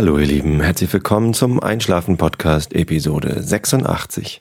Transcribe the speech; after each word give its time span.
Hallo 0.00 0.16
ihr 0.16 0.26
Lieben, 0.26 0.62
herzlich 0.62 0.90
willkommen 0.94 1.34
zum 1.34 1.62
Einschlafen 1.62 2.16
Podcast 2.16 2.74
Episode 2.74 3.42
86. 3.42 4.40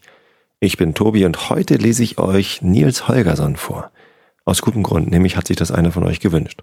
Ich 0.61 0.77
bin 0.77 0.93
Tobi 0.93 1.25
und 1.25 1.49
heute 1.49 1.75
lese 1.75 2.01
ich 2.01 2.17
euch 2.17 2.61
Nils 2.61 3.09
Holgersson 3.09 3.57
vor. 3.57 3.91
Aus 4.45 4.61
gutem 4.61 4.83
Grund, 4.83 5.11
nämlich 5.11 5.35
hat 5.35 5.47
sich 5.47 5.57
das 5.57 5.73
einer 5.73 5.91
von 5.91 6.05
euch 6.05 6.21
gewünscht. 6.21 6.61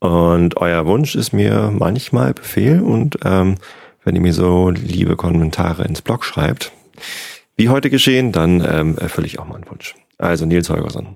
Und 0.00 0.56
euer 0.56 0.84
Wunsch 0.84 1.14
ist 1.14 1.32
mir 1.32 1.72
manchmal 1.72 2.34
Befehl 2.34 2.80
und 2.80 3.18
ähm, 3.24 3.54
wenn 4.02 4.16
ihr 4.16 4.20
mir 4.20 4.34
so 4.34 4.68
liebe 4.70 5.14
Kommentare 5.14 5.84
ins 5.84 6.02
Blog 6.02 6.24
schreibt, 6.24 6.72
wie 7.54 7.68
heute 7.68 7.88
geschehen, 7.88 8.32
dann 8.32 8.66
ähm, 8.68 8.98
erfülle 8.98 9.28
ich 9.28 9.38
auch 9.38 9.46
meinen 9.46 9.70
Wunsch. 9.70 9.94
Also 10.18 10.44
Nils 10.44 10.68
Holgersson. 10.70 11.14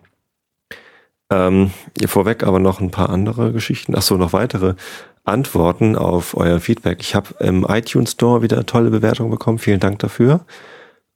Ähm, 1.30 1.72
vorweg 2.06 2.44
aber 2.44 2.60
noch 2.60 2.80
ein 2.80 2.92
paar 2.92 3.10
andere 3.10 3.52
Geschichten. 3.52 3.94
Ach 3.96 4.02
so, 4.02 4.16
noch 4.16 4.32
weitere 4.32 4.76
Antworten 5.28 5.96
auf 5.96 6.36
euer 6.36 6.60
Feedback. 6.60 6.98
Ich 7.00 7.14
habe 7.14 7.34
im 7.40 7.64
iTunes 7.68 8.12
Store 8.12 8.42
wieder 8.42 8.66
tolle 8.66 8.90
Bewertungen 8.90 9.30
bekommen. 9.30 9.58
Vielen 9.58 9.80
Dank 9.80 9.98
dafür. 10.00 10.40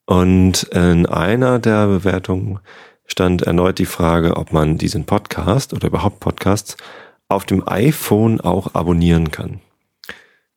Und 0.06 0.64
in 0.64 1.06
einer 1.06 1.58
der 1.58 1.86
Bewertungen 1.86 2.60
stand 3.06 3.42
erneut 3.42 3.78
die 3.78 3.86
Frage, 3.86 4.36
ob 4.36 4.52
man 4.52 4.78
diesen 4.78 5.04
Podcast 5.04 5.74
oder 5.74 5.88
überhaupt 5.88 6.20
Podcasts 6.20 6.76
auf 7.28 7.44
dem 7.44 7.66
iPhone 7.66 8.40
auch 8.40 8.74
abonnieren 8.74 9.30
kann. 9.30 9.60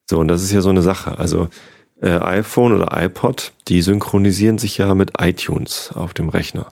So, 0.09 0.19
und 0.19 0.27
das 0.27 0.43
ist 0.43 0.51
ja 0.51 0.61
so 0.61 0.69
eine 0.69 0.81
Sache. 0.81 1.17
Also 1.17 1.49
äh, 2.01 2.09
iPhone 2.19 2.73
oder 2.73 3.01
iPod, 3.01 3.53
die 3.67 3.81
synchronisieren 3.81 4.57
sich 4.57 4.77
ja 4.77 4.93
mit 4.93 5.13
iTunes 5.19 5.91
auf 5.93 6.13
dem 6.13 6.29
Rechner. 6.29 6.67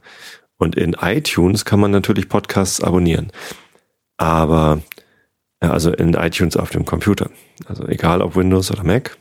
Und 0.57 0.75
in 0.75 0.95
iTunes 1.01 1.65
kann 1.65 1.79
man 1.79 1.91
natürlich 1.91 2.29
Podcasts 2.29 2.81
abonnieren. 2.81 3.31
Aber, 4.17 4.81
ja, 5.63 5.71
also 5.71 5.91
in 5.91 6.13
iTunes 6.13 6.57
auf 6.57 6.71
dem 6.71 6.83
Computer. 6.83 7.29
Also 7.65 7.87
egal 7.87 8.21
ob 8.21 8.35
Windows 8.35 8.69
oder 8.69 8.83
Mac, 8.83 9.17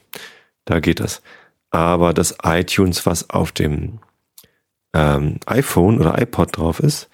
da 0.65 0.81
geht 0.81 0.99
das. 0.99 1.23
Aber 1.71 2.13
das 2.13 2.37
iTunes, 2.43 3.07
was 3.07 3.31
auf 3.31 3.53
dem 3.53 4.01
ähm, 4.93 5.39
iPhone 5.47 6.01
oder 6.01 6.21
iPod 6.21 6.57
drauf 6.57 6.81
ist, 6.81 7.09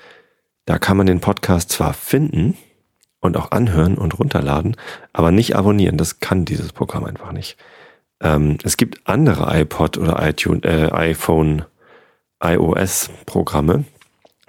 da 0.65 0.79
kann 0.79 0.97
man 0.97 1.07
den 1.07 1.21
Podcast 1.21 1.71
zwar 1.71 1.93
finden 1.93 2.57
und 3.21 3.37
auch 3.37 3.51
anhören 3.51 3.99
und 3.99 4.19
runterladen, 4.19 4.77
aber 5.13 5.31
nicht 5.31 5.57
abonnieren. 5.57 5.99
Das 5.99 6.21
kann 6.21 6.47
dieses 6.47 6.73
Programm 6.73 7.05
einfach 7.05 7.33
nicht. 7.33 7.59
Ähm, 8.21 8.57
es 8.65 8.79
gibt 8.79 9.07
andere 9.07 9.61
iPod 9.61 9.99
oder 9.99 10.27
iTunes, 10.27 10.65
äh, 10.65 10.91
iPhone, 10.91 11.67
iOS-Programme, 12.43 13.85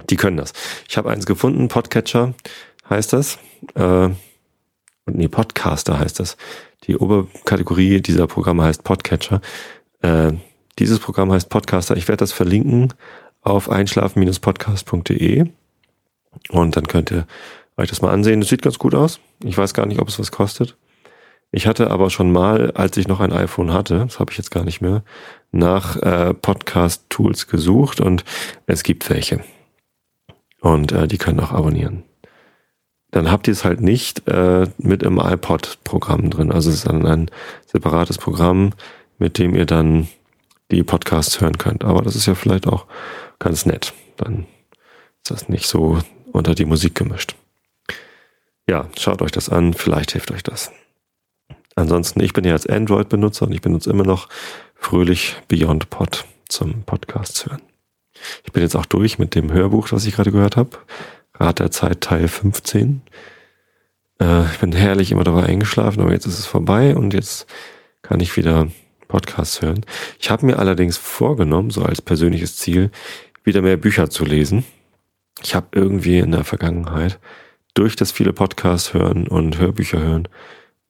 die 0.10 0.16
können 0.16 0.38
das. 0.38 0.54
Ich 0.88 0.98
habe 0.98 1.12
eins 1.12 1.26
gefunden, 1.26 1.68
Podcatcher 1.68 2.34
heißt 2.90 3.14
das. 3.14 3.40
Äh, 3.76 4.10
nee, 5.06 5.28
Podcaster 5.28 6.00
heißt 6.00 6.20
das. 6.20 6.38
Die 6.84 6.98
Oberkategorie 6.98 8.02
dieser 8.02 8.28
Programme 8.28 8.64
heißt 8.64 8.84
Podcatcher. 8.84 9.42
Äh, 10.02 10.34
dieses 10.78 11.00
Programm 11.00 11.32
heißt 11.32 11.50
Podcaster. 11.50 11.98
Ich 11.98 12.08
werde 12.08 12.22
das 12.22 12.32
verlinken 12.32 12.94
auf 13.42 13.70
einschlafen-podcast.de 13.70 15.46
und 16.50 16.78
dann 16.78 16.88
könnt 16.88 17.12
ihr 17.12 17.28
euch 17.78 17.90
das 17.90 18.02
mal 18.02 18.12
ansehen. 18.12 18.40
Das 18.42 18.50
sieht 18.50 18.62
ganz 18.62 18.80
gut 18.80 18.96
aus. 18.96 19.20
Ich 19.44 19.58
weiß 19.58 19.74
gar 19.74 19.86
nicht, 19.86 20.00
ob 20.00 20.08
es 20.08 20.20
was 20.20 20.32
kostet. 20.32 20.78
Ich 21.52 21.66
hatte 21.66 21.90
aber 21.90 22.10
schon 22.10 22.32
mal, 22.32 22.72
als 22.72 22.96
ich 22.98 23.08
noch 23.08 23.22
ein 23.22 23.34
iPhone 23.34 23.74
hatte, 23.74 24.00
das 24.00 24.20
habe 24.20 24.32
ich 24.32 24.38
jetzt 24.38 24.52
gar 24.52 24.64
nicht 24.64 24.82
mehr, 24.82 25.04
nach 25.52 25.96
äh, 25.98 26.34
Podcast-Tools 26.34 27.48
gesucht 27.48 28.02
und 28.02 28.24
es 28.68 28.84
gibt 28.84 29.10
welche. 29.10 29.44
Und 30.62 30.92
äh, 30.92 31.08
die 31.08 31.18
können 31.18 31.40
auch 31.40 31.52
abonnieren. 31.52 32.04
Dann 33.12 33.32
habt 33.32 33.48
ihr 33.48 33.54
es 33.54 33.66
halt 33.66 33.82
nicht 33.82 34.28
äh, 34.28 34.68
mit 34.78 35.04
im 35.04 35.20
iPod-Programm 35.20 36.30
drin. 36.30 36.52
Also 36.52 36.70
es 36.70 36.78
ist 36.78 36.88
dann 36.88 37.06
ein 37.06 37.32
separates 37.66 38.18
Programm, 38.18 38.72
mit 39.18 39.38
dem 39.38 39.56
ihr 39.56 39.66
dann 39.66 40.08
die 40.72 40.84
Podcasts 40.84 41.42
hören 41.42 41.58
könnt. 41.58 41.84
Aber 41.84 42.02
das 42.02 42.16
ist 42.16 42.28
ja 42.28 42.36
vielleicht 42.36 42.68
auch 42.68 42.86
ganz 43.40 43.66
nett. 43.66 43.94
Dann 44.18 44.46
ist 45.24 45.32
das 45.32 45.50
nicht 45.50 45.68
so 45.68 46.00
unter 46.32 46.54
die 46.54 46.66
Musik 46.66 46.96
gemischt. 46.96 47.36
Ja, 48.70 48.88
schaut 48.98 49.22
euch 49.24 49.32
das 49.32 49.50
an, 49.50 49.74
vielleicht 49.74 50.12
hilft 50.12 50.32
euch 50.32 50.44
das. 50.44 50.72
Ansonsten, 51.76 52.22
ich 52.22 52.34
bin 52.34 52.44
ja 52.44 52.54
als 52.54 52.68
Android-Benutzer 52.68 53.48
und 53.48 53.54
ich 53.54 53.62
benutze 53.62 53.90
immer 53.90 54.04
noch 54.04 54.30
fröhlich 54.76 55.38
Beyond 55.48 55.90
Pod 55.90 56.26
zum 56.48 56.84
Podcasts 56.84 57.46
hören. 57.46 57.62
Ich 58.44 58.52
bin 58.52 58.62
jetzt 58.62 58.76
auch 58.76 58.86
durch 58.86 59.18
mit 59.18 59.34
dem 59.34 59.52
Hörbuch, 59.52 59.88
das 59.90 60.06
ich 60.06 60.16
gerade 60.16 60.32
gehört 60.32 60.58
habe. 60.58 60.78
Rat 61.40 61.60
der 61.60 61.72
Zeit 61.72 62.02
Teil 62.02 62.28
15. 62.28 63.02
Äh, 64.22 64.46
ich 64.46 64.60
bin 64.60 64.72
herrlich 64.72 65.12
immer 65.12 65.24
dabei 65.24 65.44
eingeschlafen, 65.44 66.02
aber 66.02 66.12
jetzt 66.12 66.26
ist 66.26 66.40
es 66.40 66.46
vorbei 66.46 66.96
und 66.96 67.14
jetzt 67.14 67.48
kann 68.02 68.20
ich 68.20 68.36
wieder 68.36 68.68
Podcasts 69.08 69.62
hören. 69.62 69.86
Ich 70.20 70.30
habe 70.30 70.46
mir 70.46 70.60
allerdings 70.60 70.98
vorgenommen, 70.98 71.70
so 71.70 71.84
als 71.84 72.02
persönliches 72.02 72.58
Ziel, 72.58 72.92
wieder 73.44 73.62
mehr 73.62 73.78
Bücher 73.78 74.10
zu 74.10 74.26
lesen. 74.26 74.66
Ich 75.42 75.56
habe 75.56 75.68
irgendwie 75.72 76.20
in 76.20 76.32
der 76.32 76.44
Vergangenheit 76.44 77.20
durch 77.74 77.96
das 77.96 78.12
viele 78.12 78.34
Podcasts 78.34 78.94
hören 78.94 79.28
und 79.28 79.58
Hörbücher 79.58 80.02
hören 80.02 80.28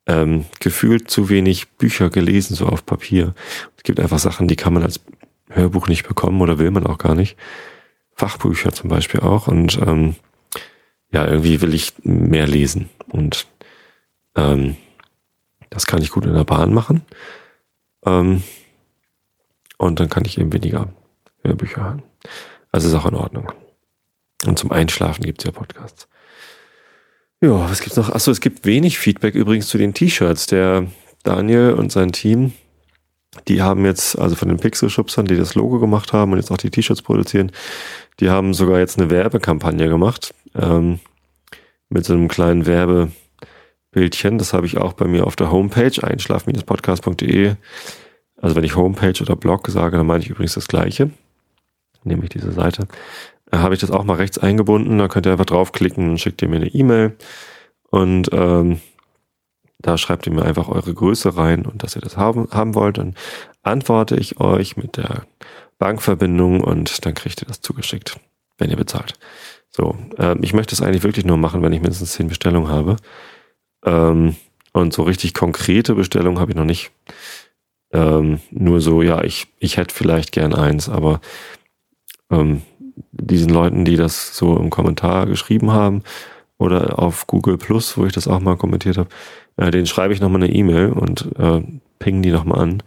ähm, 0.10 0.46
gefühlt 0.60 1.10
zu 1.10 1.30
wenig 1.30 1.70
Bücher 1.78 2.10
gelesen, 2.10 2.56
so 2.56 2.66
auf 2.66 2.86
Papier. 2.86 3.36
Es 3.78 3.84
gibt 3.84 4.00
einfach 4.00 4.18
Sachen, 4.18 4.48
die 4.48 4.56
kann 4.56 4.74
man 4.74 4.84
als 4.84 5.00
Hörbuch 5.50 5.88
nicht 5.88 6.08
bekommen 6.08 6.42
oder 6.42 6.58
will 6.58 6.72
man 6.72 6.88
auch 6.88 6.98
gar 6.98 7.14
nicht. 7.14 7.38
Fachbücher 8.16 8.74
zum 8.74 8.90
Beispiel 8.90 9.20
auch. 9.20 9.48
Und 9.48 9.80
ähm, 9.86 10.16
ja, 11.12 11.26
irgendwie 11.26 11.62
will 11.62 11.74
ich 11.74 11.94
mehr 12.04 12.48
lesen. 12.48 12.90
Und 13.08 13.48
ähm, 14.36 14.78
das 15.70 15.86
kann 15.86 16.02
ich 16.02 16.12
gut 16.12 16.26
in 16.26 16.34
der 16.34 16.44
Bahn 16.44 16.74
machen. 16.74 17.02
Ähm, 18.06 18.44
und 19.78 20.00
dann 20.00 20.10
kann 20.10 20.26
ich 20.26 20.38
eben 20.38 20.54
weniger 20.54 20.94
Hörbücher 21.44 21.84
hören. 21.84 22.04
Also 22.72 22.88
ist 22.88 22.94
auch 22.94 23.06
in 23.06 23.16
Ordnung. 23.16 23.52
Und 24.46 24.60
zum 24.60 24.72
Einschlafen 24.72 25.24
gibt's 25.24 25.44
ja 25.44 25.52
Podcasts. 25.52 26.08
Ja, 27.42 27.70
was 27.70 27.80
gibt's 27.80 27.98
noch? 27.98 28.10
Achso, 28.10 28.32
es 28.32 28.42
gibt 28.42 28.66
wenig 28.66 29.00
Feedback 29.00 29.34
übrigens 29.34 29.68
zu 29.68 29.78
den 29.78 29.94
T-Shirts. 29.94 30.48
Der 30.48 30.88
Daniel 31.24 31.74
und 31.74 31.92
sein 31.92 32.12
Team 32.12 32.54
die 33.48 33.62
haben 33.62 33.86
jetzt, 33.86 34.18
also 34.18 34.36
von 34.36 34.48
den 34.48 34.58
Pixel-Schubsern, 34.58 35.26
die 35.26 35.38
das 35.38 35.56
Logo 35.56 35.80
gemacht 35.80 36.14
haben 36.14 36.32
und 36.32 36.40
jetzt 36.40 36.52
auch 36.52 36.58
die 36.58 36.72
T-Shirts 36.72 37.02
produzieren, 37.02 37.52
die 38.20 38.30
haben 38.30 38.54
sogar 38.54 38.80
jetzt 38.80 39.00
eine 39.00 39.10
Werbekampagne 39.10 39.88
gemacht 39.88 40.34
ähm, 40.56 41.00
mit 41.90 42.06
so 42.06 42.14
einem 42.14 42.28
kleinen 42.28 42.66
Werbebildchen. 42.66 44.38
Das 44.38 44.54
habe 44.54 44.66
ich 44.66 44.78
auch 44.78 44.94
bei 44.94 45.06
mir 45.06 45.26
auf 45.26 45.36
der 45.36 45.52
Homepage, 45.52 46.02
einschlaf-podcast.de. 46.02 47.56
Also 48.42 48.56
wenn 48.56 48.64
ich 48.64 48.76
Homepage 48.76 49.22
oder 49.22 49.36
Blog 49.36 49.68
sage, 49.68 49.98
dann 49.98 50.08
meine 50.08 50.24
ich 50.24 50.30
übrigens 50.30 50.54
das 50.54 50.68
gleiche. 50.68 51.12
Nämlich 52.04 52.30
diese 52.30 52.52
Seite. 52.52 52.88
Da 53.46 53.60
habe 53.60 53.74
ich 53.74 53.82
das 53.82 53.92
auch 53.92 54.04
mal 54.04 54.16
rechts 54.16 54.38
eingebunden. 54.38 54.98
Da 54.98 55.08
könnt 55.08 55.26
ihr 55.26 55.32
einfach 55.32 55.46
draufklicken 55.46 56.10
und 56.10 56.20
schickt 56.20 56.42
ihr 56.42 56.48
mir 56.48 56.58
eine 56.58 56.68
E-Mail. 56.68 57.18
Und 57.90 58.30
ähm, 58.32 58.80
da 59.80 59.98
schreibt 59.98 60.28
ihr 60.28 60.34
mir 60.34 60.44
einfach 60.44 60.68
eure 60.68 60.94
Größe 60.94 61.36
rein 61.36 61.66
und 61.66 61.84
dass 61.84 61.96
ihr 61.96 62.02
das 62.02 62.18
haben, 62.18 62.48
haben 62.52 62.76
wollt. 62.76 62.98
Dann 62.98 63.16
antworte 63.64 64.16
ich 64.18 64.40
euch 64.40 64.78
mit 64.78 64.98
der 64.98 65.26
Bankverbindung 65.78 66.62
und 66.62 67.06
dann 67.06 67.14
kriegt 67.14 67.42
ihr 67.42 67.48
das 67.48 67.62
zugeschickt, 67.62 68.20
wenn 68.58 68.70
ihr 68.70 68.78
bezahlt. 68.78 69.14
So, 69.72 69.96
äh, 70.18 70.36
ich 70.42 70.54
möchte 70.54 70.74
es 70.74 70.82
eigentlich 70.82 71.04
wirklich 71.04 71.26
nur 71.26 71.38
machen, 71.38 71.62
wenn 71.62 71.74
ich 71.74 71.82
mindestens 71.82 72.14
zehn 72.14 72.28
Bestellungen 72.28 72.70
habe. 72.70 72.98
Ähm, 73.86 74.36
und 74.74 74.94
so 74.94 75.04
richtig 75.04 75.34
konkrete 75.34 75.96
Bestellungen 75.96 76.40
habe 76.40 76.52
ich 76.52 76.58
noch 76.58 76.66
nicht. 76.66 76.92
Ähm, 77.92 78.40
nur 78.52 78.82
so, 78.82 79.02
ja, 79.02 79.24
ich, 79.24 79.48
ich 79.60 79.78
hätte 79.78 79.96
vielleicht 79.96 80.32
gern 80.32 80.54
eins, 80.54 80.90
aber 80.90 81.22
ähm, 82.30 82.62
diesen 83.12 83.50
Leuten, 83.50 83.86
die 83.86 83.96
das 83.96 84.36
so 84.36 84.58
im 84.58 84.70
Kommentar 84.70 85.26
geschrieben 85.26 85.72
haben 85.72 86.04
oder 86.58 87.00
auf 87.00 87.26
Google 87.26 87.58
Plus, 87.58 87.98
wo 87.98 88.06
ich 88.06 88.14
das 88.14 88.28
auch 88.28 88.40
mal 88.40 88.58
kommentiert 88.58 88.98
habe, 88.98 89.10
äh, 89.58 89.72
den 89.72 89.88
schreibe 89.88 90.14
ich 90.14 90.22
nochmal 90.22 90.44
eine 90.44 90.54
E-Mail 90.54 90.92
und 90.92 91.30
äh, 91.38 91.64
ping 91.98 92.22
die 92.22 92.32
nochmal 92.32 92.60
an. 92.60 92.84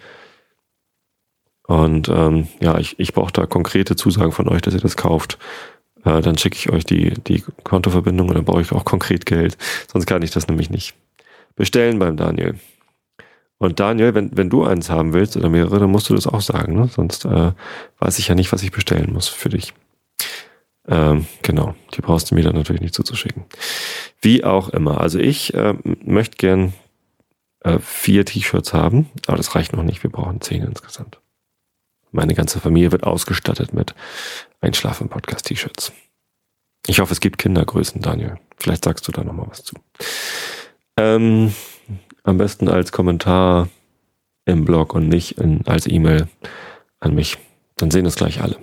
Und 1.67 2.09
ähm, 2.09 2.49
ja, 2.61 2.79
ich, 2.79 2.99
ich 2.99 3.13
brauche 3.15 3.33
da 3.33 3.47
konkrete 3.47 3.97
Zusagen 3.97 4.33
von 4.33 4.49
euch, 4.49 4.63
dass 4.63 4.75
ihr 4.75 4.81
das 4.81 4.97
kauft. 4.97 5.39
Äh, 6.05 6.21
dann 6.21 6.39
schicke 6.39 6.57
ich 6.57 6.71
euch 6.71 6.85
die, 6.85 7.11
die 7.11 7.43
Kontoverbindung 7.65 8.29
und 8.29 8.35
dann 8.35 8.45
brauche 8.45 8.63
ich 8.63 8.73
auch 8.73 8.85
konkret 8.85 9.27
Geld. 9.27 9.57
Sonst 9.91 10.07
kann 10.07 10.23
ich 10.23 10.31
das 10.31 10.49
nämlich 10.49 10.71
nicht 10.71 10.95
bestellen 11.57 11.99
beim 11.99 12.17
Daniel. 12.17 12.57
Und 13.59 13.79
Daniel, 13.79 14.15
wenn, 14.15 14.37
wenn 14.37 14.51
du 14.51 14.65
eins 14.65 14.91
haben 14.91 15.13
willst 15.13 15.37
oder 15.37 15.49
mehrere, 15.49 15.79
dann 15.79 15.91
musst 15.91 16.11
du 16.11 16.15
das 16.15 16.27
auch 16.27 16.41
sagen. 16.41 16.75
Ne? 16.75 16.89
Sonst 16.89 17.25
äh, 17.25 17.53
weiß 18.01 18.19
ich 18.19 18.29
ja 18.29 18.35
nicht, 18.35 18.53
was 18.53 18.63
ich 18.63 18.73
bestellen 18.73 19.13
muss 19.13 19.29
für 19.29 19.51
dich. 19.51 19.73
Ähm, 20.89 21.27
genau, 21.43 21.77
die 21.95 22.01
brauchst 22.01 22.31
du 22.31 22.35
mir 22.35 22.43
dann 22.43 22.57
natürlich 22.57 22.83
nicht 22.83 22.95
zuzuschicken. 22.95 23.45
Wie 24.21 24.43
auch 24.43 24.69
immer. 24.71 25.01
Also 25.01 25.21
ich 25.21 25.55
äh, 25.55 25.75
möchte 26.05 26.39
gern 26.39 26.73
äh, 27.61 27.79
vier 27.79 28.25
T-Shirts 28.25 28.73
haben, 28.73 29.09
aber 29.29 29.37
das 29.37 29.55
reicht 29.55 29.73
noch 29.75 29.85
nicht. 29.85 30.03
Wir 30.03 30.11
brauchen 30.11 30.41
zehn 30.41 30.65
insgesamt. 30.65 31.22
Meine 32.13 32.35
ganze 32.35 32.61
Familie 32.61 32.93
wird 32.93 33.05
ausgestattet 33.05 33.73
mit 33.73 33.95
Einschlafen-Podcast-T-Shirts. 34.61 35.93
Ich 36.87 37.01
hoffe, 37.01 37.13
es 37.13 37.21
gibt 37.21 37.39
Kindergrößen, 37.39 38.03
Daniel. 38.03 38.39
Vielleicht 38.59 38.85
sagst 38.85 39.09
du 39.09 39.13
da 39.13 39.25
nochmal 39.25 39.47
was 39.49 39.65
zu. 39.65 39.75
Ähm, 40.99 41.55
am 42.23 42.39
besten 42.39 42.69
als 42.69 42.93
Kommentar 42.93 43.69
im 44.45 44.65
Blog 44.65 44.95
und 44.95 45.09
nicht 45.09 45.39
in, 45.39 45.67
als 45.67 45.87
E-Mail 45.87 46.29
an 47.01 47.15
mich. 47.15 47.39
Dann 47.77 47.91
sehen 47.91 48.05
es 48.05 48.17
gleich 48.17 48.43
alle. 48.43 48.59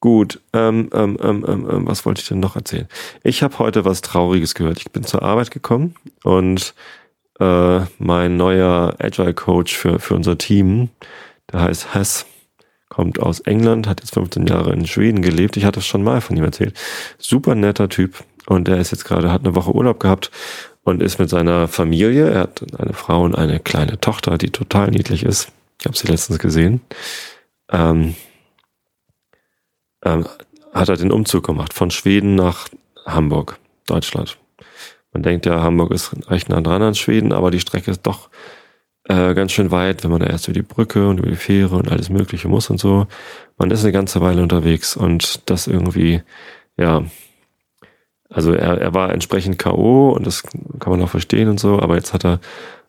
Gut, 0.00 0.40
ähm, 0.52 0.90
ähm, 0.92 1.18
ähm, 1.22 1.44
ähm, 1.46 1.68
ähm 1.70 1.86
was 1.86 2.06
wollte 2.06 2.20
ich 2.20 2.28
denn 2.28 2.40
noch 2.40 2.56
erzählen? 2.56 2.88
Ich 3.22 3.42
habe 3.42 3.58
heute 3.58 3.84
was 3.84 4.00
Trauriges 4.00 4.54
gehört. 4.54 4.78
Ich 4.78 4.90
bin 4.90 5.04
zur 5.04 5.22
Arbeit 5.22 5.50
gekommen 5.50 5.96
und 6.22 6.74
äh, 7.40 7.80
mein 7.98 8.36
neuer 8.36 8.94
Agile 8.98 9.34
Coach 9.34 9.76
für, 9.76 9.98
für 9.98 10.14
unser 10.14 10.38
Team, 10.38 10.90
der 11.52 11.62
heißt 11.62 11.94
Hess, 11.94 12.26
kommt 12.88 13.20
aus 13.20 13.40
England, 13.40 13.86
hat 13.86 14.00
jetzt 14.00 14.14
15 14.14 14.46
Jahre 14.46 14.72
in 14.72 14.86
Schweden 14.86 15.22
gelebt. 15.22 15.56
Ich 15.56 15.64
hatte 15.64 15.80
es 15.80 15.86
schon 15.86 16.02
mal 16.02 16.20
von 16.20 16.36
ihm 16.36 16.44
erzählt. 16.44 16.78
Super 17.18 17.54
netter 17.54 17.88
Typ. 17.88 18.22
Und 18.46 18.68
er 18.68 18.78
ist 18.78 18.92
jetzt 18.92 19.04
gerade, 19.04 19.32
hat 19.32 19.44
eine 19.44 19.54
Woche 19.54 19.74
Urlaub 19.74 19.98
gehabt 20.00 20.30
und 20.84 21.02
ist 21.02 21.18
mit 21.18 21.30
seiner 21.30 21.66
Familie. 21.66 22.30
Er 22.30 22.40
hat 22.40 22.62
eine 22.78 22.92
Frau 22.92 23.22
und 23.22 23.34
eine 23.34 23.58
kleine 23.58 23.98
Tochter, 23.98 24.38
die 24.38 24.50
total 24.50 24.90
niedlich 24.90 25.24
ist. 25.24 25.50
Ich 25.80 25.86
habe 25.86 25.96
sie 25.96 26.06
letztens 26.06 26.38
gesehen. 26.38 26.82
Ähm, 27.70 28.14
ähm, 30.04 30.26
hat 30.72 30.88
er 30.88 30.96
den 30.96 31.10
Umzug 31.10 31.46
gemacht 31.46 31.72
von 31.72 31.90
Schweden 31.90 32.34
nach 32.34 32.68
Hamburg, 33.06 33.58
Deutschland. 33.86 34.38
Man 35.12 35.22
denkt 35.22 35.46
ja, 35.46 35.62
Hamburg 35.62 35.92
ist 35.92 36.12
recht 36.28 36.48
nah 36.48 36.60
dran 36.60 36.82
an 36.82 36.94
Schweden, 36.94 37.32
aber 37.32 37.50
die 37.50 37.60
Strecke 37.60 37.90
ist 37.90 38.02
doch 38.02 38.28
äh, 39.08 39.34
ganz 39.34 39.52
schön 39.52 39.70
weit, 39.70 40.02
wenn 40.02 40.10
man 40.10 40.20
da 40.20 40.26
erst 40.26 40.48
über 40.48 40.54
die 40.54 40.62
Brücke 40.62 41.08
und 41.08 41.18
über 41.18 41.28
die 41.28 41.36
Fähre 41.36 41.76
und 41.76 41.90
alles 41.90 42.10
Mögliche 42.10 42.48
muss 42.48 42.70
und 42.70 42.78
so. 42.78 43.06
Man 43.58 43.70
ist 43.70 43.82
eine 43.82 43.92
ganze 43.92 44.20
Weile 44.20 44.42
unterwegs 44.42 44.96
und 44.96 45.48
das 45.50 45.66
irgendwie, 45.66 46.22
ja, 46.76 47.04
also 48.30 48.52
er, 48.52 48.80
er 48.80 48.94
war 48.94 49.12
entsprechend 49.12 49.58
K.O. 49.58 50.10
und 50.10 50.26
das 50.26 50.42
kann 50.42 50.90
man 50.90 51.02
auch 51.02 51.10
verstehen 51.10 51.48
und 51.48 51.60
so, 51.60 51.80
aber 51.80 51.96
jetzt 51.96 52.12
hat 52.12 52.24
er 52.24 52.40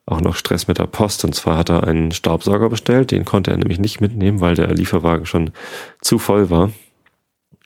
auch 0.05 0.21
noch 0.21 0.35
Stress 0.35 0.67
mit 0.67 0.79
der 0.79 0.87
Post. 0.87 1.25
Und 1.25 1.33
zwar 1.33 1.57
hat 1.57 1.69
er 1.69 1.83
einen 1.83 2.11
Staubsauger 2.11 2.69
bestellt, 2.69 3.11
den 3.11 3.25
konnte 3.25 3.51
er 3.51 3.57
nämlich 3.57 3.79
nicht 3.79 4.01
mitnehmen, 4.01 4.39
weil 4.39 4.55
der 4.55 4.73
Lieferwagen 4.73 5.25
schon 5.25 5.51
zu 6.01 6.19
voll 6.19 6.49
war. 6.49 6.71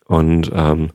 Und 0.05 0.51
ähm, 0.53 0.91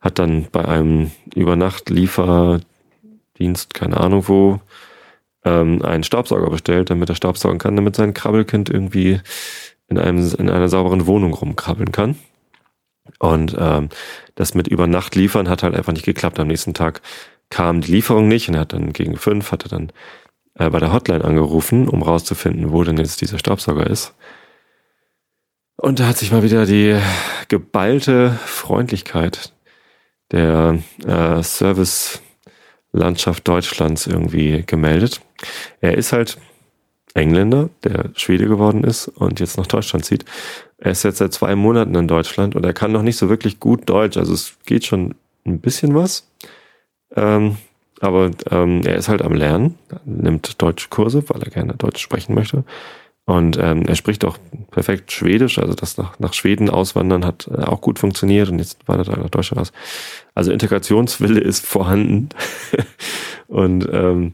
hat 0.00 0.18
dann 0.18 0.46
bei 0.52 0.64
einem 0.64 1.10
Übernacht-Lieferdienst, 1.34 3.74
keine 3.74 3.98
Ahnung 3.98 4.28
wo, 4.28 4.60
ähm, 5.44 5.82
einen 5.82 6.04
Staubsauger 6.04 6.50
bestellt, 6.50 6.90
damit 6.90 7.08
er 7.08 7.14
Staubsaugen 7.14 7.58
kann, 7.58 7.76
damit 7.76 7.96
sein 7.96 8.14
Krabbelkind 8.14 8.70
irgendwie 8.70 9.20
in, 9.88 9.98
einem, 9.98 10.34
in 10.38 10.50
einer 10.50 10.68
sauberen 10.68 11.06
Wohnung 11.06 11.34
rumkrabbeln 11.34 11.92
kann. 11.92 12.16
Und 13.18 13.56
ähm, 13.58 13.88
das 14.34 14.54
mit 14.54 14.68
über 14.68 14.86
Nacht 14.86 15.14
liefern 15.14 15.48
hat 15.48 15.62
halt 15.62 15.74
einfach 15.74 15.92
nicht 15.92 16.04
geklappt. 16.04 16.38
Am 16.38 16.48
nächsten 16.48 16.74
Tag 16.74 17.00
kam 17.50 17.80
die 17.80 17.92
Lieferung 17.92 18.28
nicht 18.28 18.48
und 18.48 18.58
hat 18.58 18.72
dann 18.72 18.92
gegen 18.92 19.16
fünf, 19.16 19.50
hatte 19.52 19.68
dann 19.68 19.92
äh, 20.54 20.68
bei 20.70 20.78
der 20.78 20.92
Hotline 20.92 21.24
angerufen, 21.24 21.88
um 21.88 22.02
rauszufinden, 22.02 22.72
wo 22.72 22.84
denn 22.84 22.98
jetzt 22.98 23.20
dieser 23.20 23.38
Staubsauger 23.38 23.86
ist. 23.86 24.14
Und 25.76 26.00
da 26.00 26.06
hat 26.06 26.18
sich 26.18 26.32
mal 26.32 26.42
wieder 26.42 26.66
die 26.66 26.98
geballte 27.48 28.38
Freundlichkeit 28.44 29.52
der 30.30 30.78
äh, 31.06 31.42
Service-Landschaft 32.98 33.46
Deutschlands 33.46 34.06
irgendwie 34.06 34.64
gemeldet. 34.66 35.20
Er 35.80 35.96
ist 35.96 36.12
halt 36.12 36.38
Engländer, 37.14 37.70
der 37.84 38.10
Schwede 38.14 38.46
geworden 38.46 38.84
ist 38.84 39.08
und 39.08 39.40
jetzt 39.40 39.56
nach 39.56 39.66
Deutschland 39.66 40.04
zieht. 40.04 40.24
Er 40.78 40.92
ist 40.92 41.04
jetzt 41.04 41.18
seit 41.18 41.32
zwei 41.32 41.54
Monaten 41.56 41.94
in 41.94 42.08
Deutschland 42.08 42.54
und 42.54 42.64
er 42.64 42.72
kann 42.72 42.92
noch 42.92 43.02
nicht 43.02 43.16
so 43.16 43.28
wirklich 43.28 43.58
gut 43.58 43.88
Deutsch. 43.88 44.16
Also 44.16 44.34
es 44.34 44.56
geht 44.66 44.84
schon 44.84 45.14
ein 45.46 45.60
bisschen 45.60 45.94
was. 45.94 46.28
Ähm, 47.16 47.56
aber 48.00 48.30
ähm, 48.50 48.82
er 48.84 48.96
ist 48.96 49.08
halt 49.08 49.22
am 49.22 49.32
Lernen, 49.32 49.76
nimmt 50.04 50.60
deutsche 50.62 50.88
Kurse, 50.88 51.24
weil 51.28 51.42
er 51.42 51.50
gerne 51.50 51.74
Deutsch 51.74 52.00
sprechen 52.00 52.34
möchte. 52.34 52.64
Und 53.28 53.58
ähm, 53.60 53.82
er 53.86 53.94
spricht 53.94 54.24
auch 54.24 54.38
perfekt 54.70 55.12
Schwedisch, 55.12 55.58
also 55.58 55.74
das 55.74 55.98
nach, 55.98 56.18
nach 56.18 56.32
Schweden 56.32 56.70
auswandern 56.70 57.26
hat 57.26 57.46
äh, 57.52 57.60
auch 57.60 57.82
gut 57.82 57.98
funktioniert 57.98 58.48
und 58.48 58.58
jetzt 58.58 58.88
wandert 58.88 59.08
er 59.08 59.18
nach 59.18 59.28
Deutschland 59.28 59.60
aus. 59.60 59.72
Also 60.34 60.50
Integrationswille 60.50 61.38
ist 61.38 61.66
vorhanden. 61.66 62.30
und 63.46 63.86
ähm, 63.92 64.32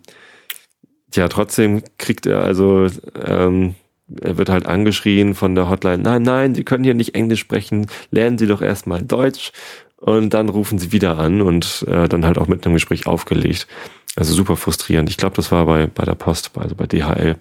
ja, 1.13 1.27
trotzdem 1.27 1.83
kriegt 1.99 2.25
er 2.27 2.45
also, 2.45 2.87
ähm, 3.27 3.75
er 4.21 4.39
wird 4.39 4.49
halt 4.49 4.67
angeschrien 4.67 5.35
von 5.35 5.57
der 5.57 5.69
Hotline, 5.69 6.01
nein, 6.01 6.23
nein, 6.23 6.55
Sie 6.55 6.63
können 6.63 6.85
hier 6.85 6.95
nicht 6.95 7.17
Englisch 7.17 7.41
sprechen, 7.41 7.89
lernen 8.13 8.39
Sie 8.39 8.47
doch 8.47 8.63
erstmal 8.63 9.03
Deutsch. 9.03 9.51
Und 9.97 10.35
dann 10.35 10.51
rufen 10.51 10.79
sie 10.79 10.93
wieder 10.93 11.19
an 11.19 11.41
und 11.41 11.85
äh, 11.89 12.09
dann 12.09 12.25
halt 12.27 12.39
auch 12.39 12.47
mit 12.47 12.65
einem 12.65 12.75
Gespräch 12.75 13.07
aufgelegt. 13.09 13.67
Also 14.15 14.35
super 14.35 14.57
frustrierend. 14.57 15.09
Ich 15.09 15.17
glaube, 15.17 15.35
das 15.35 15.51
war 15.51 15.67
bei, 15.67 15.89
bei 15.89 16.05
der 16.05 16.15
Post, 16.15 16.53
also 16.57 16.77
bei 16.77 16.87
DHL, 16.87 17.37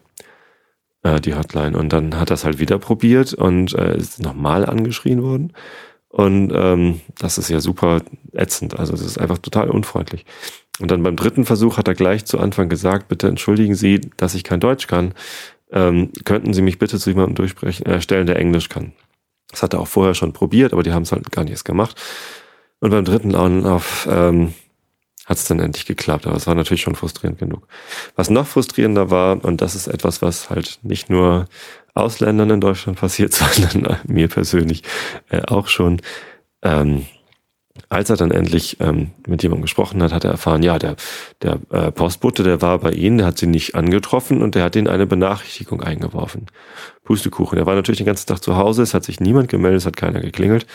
äh, 1.03 1.19
die 1.21 1.35
Hotline. 1.35 1.77
Und 1.77 1.93
dann 1.93 2.19
hat 2.19 2.29
das 2.29 2.45
halt 2.45 2.59
wieder 2.59 2.79
probiert 2.79 3.33
und 3.33 3.73
äh, 3.73 3.97
ist 3.97 4.21
nochmal 4.21 4.65
angeschrien 4.65 5.21
worden. 5.21 5.53
Und 6.09 6.51
ähm, 6.53 7.01
das 7.17 7.37
ist 7.37 7.49
ja 7.49 7.59
super 7.59 8.01
ätzend. 8.33 8.79
Also 8.79 8.93
es 8.93 9.01
ist 9.01 9.17
einfach 9.17 9.39
total 9.39 9.69
unfreundlich. 9.69 10.25
Und 10.79 10.91
dann 10.91 11.03
beim 11.03 11.15
dritten 11.15 11.45
Versuch 11.45 11.77
hat 11.77 11.87
er 11.87 11.95
gleich 11.95 12.25
zu 12.25 12.39
Anfang 12.39 12.69
gesagt, 12.69 13.07
bitte 13.07 13.27
entschuldigen 13.27 13.75
Sie, 13.75 14.01
dass 14.17 14.35
ich 14.35 14.43
kein 14.43 14.59
Deutsch 14.59 14.87
kann. 14.87 15.13
Ähm, 15.71 16.11
könnten 16.23 16.53
Sie 16.53 16.61
mich 16.61 16.77
bitte 16.77 16.99
zu 16.99 17.09
jemandem 17.09 17.35
durchsprechen, 17.35 17.85
äh, 17.85 18.01
stellen, 18.01 18.27
der 18.27 18.37
Englisch 18.37 18.69
kann. 18.69 18.93
Das 19.49 19.63
hat 19.63 19.73
er 19.73 19.79
auch 19.79 19.87
vorher 19.87 20.13
schon 20.13 20.33
probiert, 20.33 20.73
aber 20.73 20.83
die 20.83 20.91
haben 20.91 21.03
es 21.03 21.11
halt 21.11 21.31
gar 21.31 21.43
nicht 21.43 21.51
erst 21.51 21.65
gemacht. 21.65 21.99
Und 22.79 22.91
beim 22.91 23.05
dritten 23.05 23.33
Anlauf 23.33 24.07
ähm, 24.11 24.53
hat 25.25 25.37
es 25.37 25.45
dann 25.45 25.59
endlich 25.59 25.85
geklappt, 25.85 26.27
aber 26.27 26.35
es 26.35 26.47
war 26.47 26.55
natürlich 26.55 26.81
schon 26.81 26.95
frustrierend 26.95 27.39
genug. 27.39 27.67
Was 28.15 28.29
noch 28.29 28.45
frustrierender 28.45 29.09
war, 29.09 29.43
und 29.43 29.61
das 29.61 29.75
ist 29.75 29.87
etwas, 29.87 30.21
was 30.21 30.49
halt 30.49 30.79
nicht 30.83 31.09
nur 31.09 31.47
Ausländern 31.93 32.49
in 32.49 32.61
Deutschland 32.61 32.99
passiert, 32.99 33.33
sondern 33.33 33.99
mir 34.05 34.27
persönlich 34.27 34.83
äh, 35.29 35.41
auch 35.47 35.67
schon, 35.67 36.01
ähm, 36.61 37.05
als 37.89 38.09
er 38.09 38.17
dann 38.17 38.31
endlich 38.31 38.77
ähm, 38.81 39.11
mit 39.25 39.41
jemandem 39.41 39.63
gesprochen 39.63 40.03
hat, 40.03 40.13
hat 40.13 40.25
er 40.25 40.31
erfahren, 40.31 40.61
ja, 40.61 40.77
der, 40.77 40.95
der 41.41 41.59
äh, 41.71 41.91
Postbote, 41.91 42.43
der 42.43 42.61
war 42.61 42.77
bei 42.79 42.91
Ihnen, 42.91 43.17
der 43.17 43.27
hat 43.27 43.37
Sie 43.39 43.47
nicht 43.47 43.75
angetroffen 43.75 44.41
und 44.41 44.55
der 44.55 44.63
hat 44.63 44.75
Ihnen 44.75 44.87
eine 44.87 45.07
Benachrichtigung 45.07 45.81
eingeworfen. 45.81 46.47
Pustekuchen. 47.03 47.57
Er 47.57 47.65
war 47.65 47.75
natürlich 47.75 47.97
den 47.97 48.05
ganzen 48.05 48.27
Tag 48.27 48.43
zu 48.43 48.57
Hause, 48.57 48.83
es 48.83 48.93
hat 48.93 49.03
sich 49.03 49.19
niemand 49.19 49.49
gemeldet, 49.49 49.81
es 49.81 49.85
hat 49.85 49.97
keiner 49.97 50.19
geklingelt. 50.19 50.67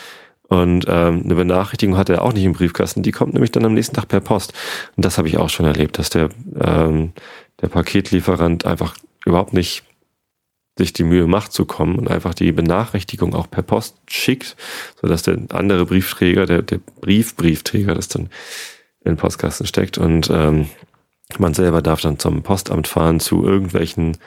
Und 0.49 0.85
ähm, 0.87 1.21
eine 1.23 1.35
Benachrichtigung 1.35 1.95
hat 1.95 2.09
er 2.09 2.23
auch 2.23 2.33
nicht 2.33 2.43
im 2.43 2.53
Briefkasten. 2.53 3.03
Die 3.03 3.11
kommt 3.11 3.33
nämlich 3.33 3.51
dann 3.51 3.65
am 3.65 3.73
nächsten 3.73 3.95
Tag 3.95 4.07
per 4.07 4.19
Post. 4.19 4.53
Und 4.95 5.05
das 5.05 5.17
habe 5.17 5.27
ich 5.27 5.37
auch 5.37 5.49
schon 5.49 5.65
erlebt, 5.65 5.99
dass 5.99 6.09
der, 6.09 6.29
ähm, 6.59 7.13
der 7.61 7.67
Paketlieferant 7.67 8.65
einfach 8.65 8.97
überhaupt 9.25 9.53
nicht 9.53 9.83
sich 10.79 10.91
die 10.91 11.03
Mühe 11.03 11.27
macht 11.27 11.51
zu 11.51 11.65
kommen 11.65 11.99
und 11.99 12.09
einfach 12.09 12.33
die 12.33 12.51
Benachrichtigung 12.51 13.35
auch 13.35 13.49
per 13.49 13.63
Post 13.63 13.97
schickt, 14.09 14.55
sodass 14.99 15.23
der 15.23 15.37
andere 15.49 15.85
Briefträger, 15.85 16.45
der, 16.45 16.63
der 16.63 16.79
Briefbriefträger, 17.01 17.93
das 17.93 18.07
dann 18.07 18.29
in 19.01 19.11
den 19.11 19.17
Postkasten 19.17 19.67
steckt 19.67 19.97
und 19.97 20.29
ähm, 20.31 20.69
man 21.37 21.53
selber 21.53 21.81
darf 21.81 22.01
dann 22.01 22.17
zum 22.17 22.41
Postamt 22.41 22.87
fahren 22.87 23.19
zu 23.19 23.45
irgendwelchen 23.45 24.17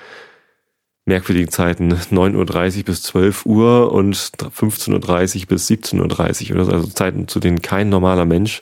merkwürdigen 1.05 1.51
Zeiten 1.51 1.93
9.30 1.93 2.79
Uhr 2.79 2.85
bis 2.85 3.03
12 3.03 3.47
Uhr 3.47 3.93
und 3.93 4.15
15.30 4.15 5.41
Uhr 5.41 5.47
bis 5.47 5.69
17.30 5.69 6.51
Uhr 6.51 6.57
oder 6.57 6.65
so, 6.65 6.73
also 6.73 6.87
Zeiten, 6.89 7.29
zu 7.29 7.41
denen 7.41 7.61
kein 7.61 7.89
normaler 7.89 8.25
Mensch 8.25 8.61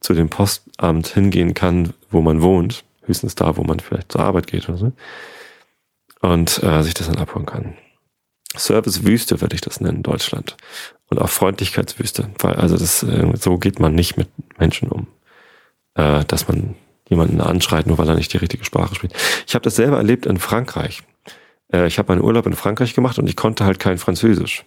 zu 0.00 0.14
dem 0.14 0.28
Postamt 0.28 1.08
hingehen 1.08 1.54
kann, 1.54 1.94
wo 2.10 2.20
man 2.20 2.42
wohnt, 2.42 2.84
höchstens 3.02 3.34
da, 3.34 3.56
wo 3.56 3.64
man 3.64 3.80
vielleicht 3.80 4.12
zur 4.12 4.20
Arbeit 4.20 4.46
geht 4.46 4.68
oder 4.68 4.78
so 4.78 4.92
und 6.20 6.62
äh, 6.62 6.82
sich 6.82 6.94
das 6.94 7.08
dann 7.08 7.18
abholen 7.18 7.46
kann. 7.46 7.74
Servicewüste 8.56 9.40
würde 9.40 9.54
ich 9.54 9.60
das 9.60 9.80
nennen, 9.80 10.02
Deutschland. 10.02 10.56
Und 11.10 11.20
auch 11.20 11.28
Freundlichkeitswüste, 11.28 12.30
weil 12.38 12.56
also 12.56 12.76
das 12.76 13.02
äh, 13.02 13.32
so 13.38 13.58
geht 13.58 13.80
man 13.80 13.94
nicht 13.94 14.16
mit 14.16 14.28
Menschen 14.58 14.88
um, 14.88 15.06
äh, 15.94 16.24
dass 16.24 16.48
man 16.48 16.74
jemanden 17.08 17.40
anschreit, 17.40 17.86
nur 17.86 17.96
weil 17.98 18.08
er 18.08 18.14
nicht 18.14 18.32
die 18.32 18.38
richtige 18.38 18.64
Sprache 18.64 18.94
spricht. 18.94 19.14
Ich 19.46 19.54
habe 19.54 19.62
das 19.62 19.76
selber 19.76 19.96
erlebt 19.96 20.26
in 20.26 20.38
Frankreich. 20.38 21.02
Äh, 21.72 21.86
ich 21.86 21.98
habe 21.98 22.12
meinen 22.12 22.24
Urlaub 22.24 22.46
in 22.46 22.54
Frankreich 22.54 22.94
gemacht 22.94 23.18
und 23.18 23.28
ich 23.28 23.36
konnte 23.36 23.64
halt 23.64 23.78
kein 23.78 23.98
Französisch 23.98 24.64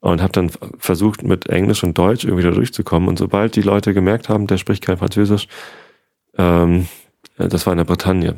und 0.00 0.22
habe 0.22 0.32
dann 0.32 0.50
versucht 0.78 1.22
mit 1.22 1.48
Englisch 1.48 1.84
und 1.84 1.96
Deutsch 1.96 2.24
irgendwie 2.24 2.44
da 2.44 2.50
durchzukommen. 2.50 3.08
Und 3.08 3.18
sobald 3.18 3.56
die 3.56 3.62
Leute 3.62 3.94
gemerkt 3.94 4.28
haben, 4.28 4.46
der 4.46 4.58
spricht 4.58 4.84
kein 4.84 4.98
Französisch, 4.98 5.46
ähm, 6.36 6.88
das 7.36 7.66
war 7.66 7.72
in 7.72 7.78
der 7.78 7.84
Bretagne, 7.84 8.36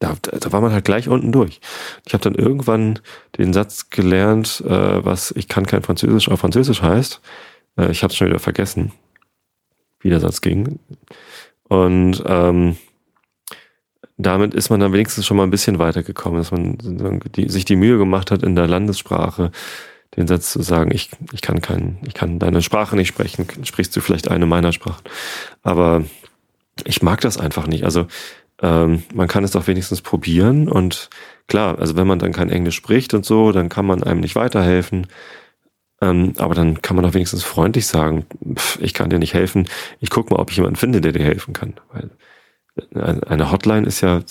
da, 0.00 0.16
da 0.22 0.52
war 0.52 0.62
man 0.62 0.72
halt 0.72 0.86
gleich 0.86 1.08
unten 1.08 1.30
durch. 1.30 1.60
Ich 2.06 2.14
habe 2.14 2.24
dann 2.24 2.34
irgendwann 2.34 2.98
den 3.36 3.52
Satz 3.52 3.90
gelernt, 3.90 4.62
äh, 4.66 5.04
was 5.04 5.30
ich 5.32 5.46
kann 5.46 5.66
kein 5.66 5.82
Französisch 5.82 6.28
auf 6.28 6.40
Französisch 6.40 6.82
heißt. 6.82 7.20
Äh, 7.76 7.90
ich 7.90 8.02
habe 8.02 8.10
es 8.10 8.16
schon 8.16 8.28
wieder 8.28 8.38
vergessen, 8.38 8.92
wie 10.00 10.08
der 10.08 10.20
Satz 10.20 10.40
ging. 10.40 10.78
Und 11.64 12.22
ähm, 12.26 12.76
damit 14.22 14.54
ist 14.54 14.70
man 14.70 14.80
dann 14.80 14.92
wenigstens 14.92 15.26
schon 15.26 15.36
mal 15.36 15.44
ein 15.44 15.50
bisschen 15.50 15.78
weitergekommen, 15.78 16.38
dass 16.38 16.50
man 16.50 16.78
die, 17.36 17.48
sich 17.48 17.64
die 17.64 17.76
Mühe 17.76 17.98
gemacht 17.98 18.30
hat, 18.30 18.42
in 18.42 18.56
der 18.56 18.66
Landessprache 18.66 19.50
den 20.16 20.26
Satz 20.26 20.52
zu 20.52 20.62
sagen, 20.62 20.90
ich, 20.92 21.10
ich 21.32 21.40
kann 21.40 21.60
kein, 21.60 21.98
ich 22.06 22.14
kann 22.14 22.38
deine 22.38 22.62
Sprache 22.62 22.96
nicht 22.96 23.08
sprechen, 23.08 23.46
sprichst 23.62 23.94
du 23.94 24.00
vielleicht 24.00 24.28
eine 24.28 24.46
meiner 24.46 24.72
Sprachen. 24.72 25.04
Aber 25.62 26.04
ich 26.84 27.02
mag 27.02 27.20
das 27.20 27.38
einfach 27.38 27.66
nicht. 27.66 27.84
Also 27.84 28.06
ähm, 28.60 29.04
man 29.14 29.28
kann 29.28 29.44
es 29.44 29.52
doch 29.52 29.66
wenigstens 29.66 30.02
probieren 30.02 30.68
und 30.68 31.10
klar, 31.46 31.78
also 31.78 31.96
wenn 31.96 32.06
man 32.06 32.18
dann 32.18 32.32
kein 32.32 32.50
Englisch 32.50 32.76
spricht 32.76 33.14
und 33.14 33.24
so, 33.24 33.52
dann 33.52 33.68
kann 33.68 33.86
man 33.86 34.02
einem 34.02 34.20
nicht 34.20 34.34
weiterhelfen. 34.34 35.06
Ähm, 36.02 36.32
aber 36.38 36.54
dann 36.54 36.82
kann 36.82 36.96
man 36.96 37.04
doch 37.04 37.14
wenigstens 37.14 37.44
freundlich 37.44 37.86
sagen, 37.86 38.26
pff, 38.54 38.78
ich 38.80 38.94
kann 38.94 39.10
dir 39.10 39.18
nicht 39.18 39.34
helfen, 39.34 39.68
ich 40.00 40.10
guck 40.10 40.30
mal, 40.30 40.38
ob 40.38 40.50
ich 40.50 40.56
jemanden 40.56 40.76
finde, 40.76 41.00
der 41.00 41.12
dir 41.12 41.24
helfen 41.24 41.52
kann. 41.52 41.74
Weil 41.92 42.10
eine 42.94 43.50
Hotline 43.50 43.86
ist 43.86 44.00
ja 44.00 44.22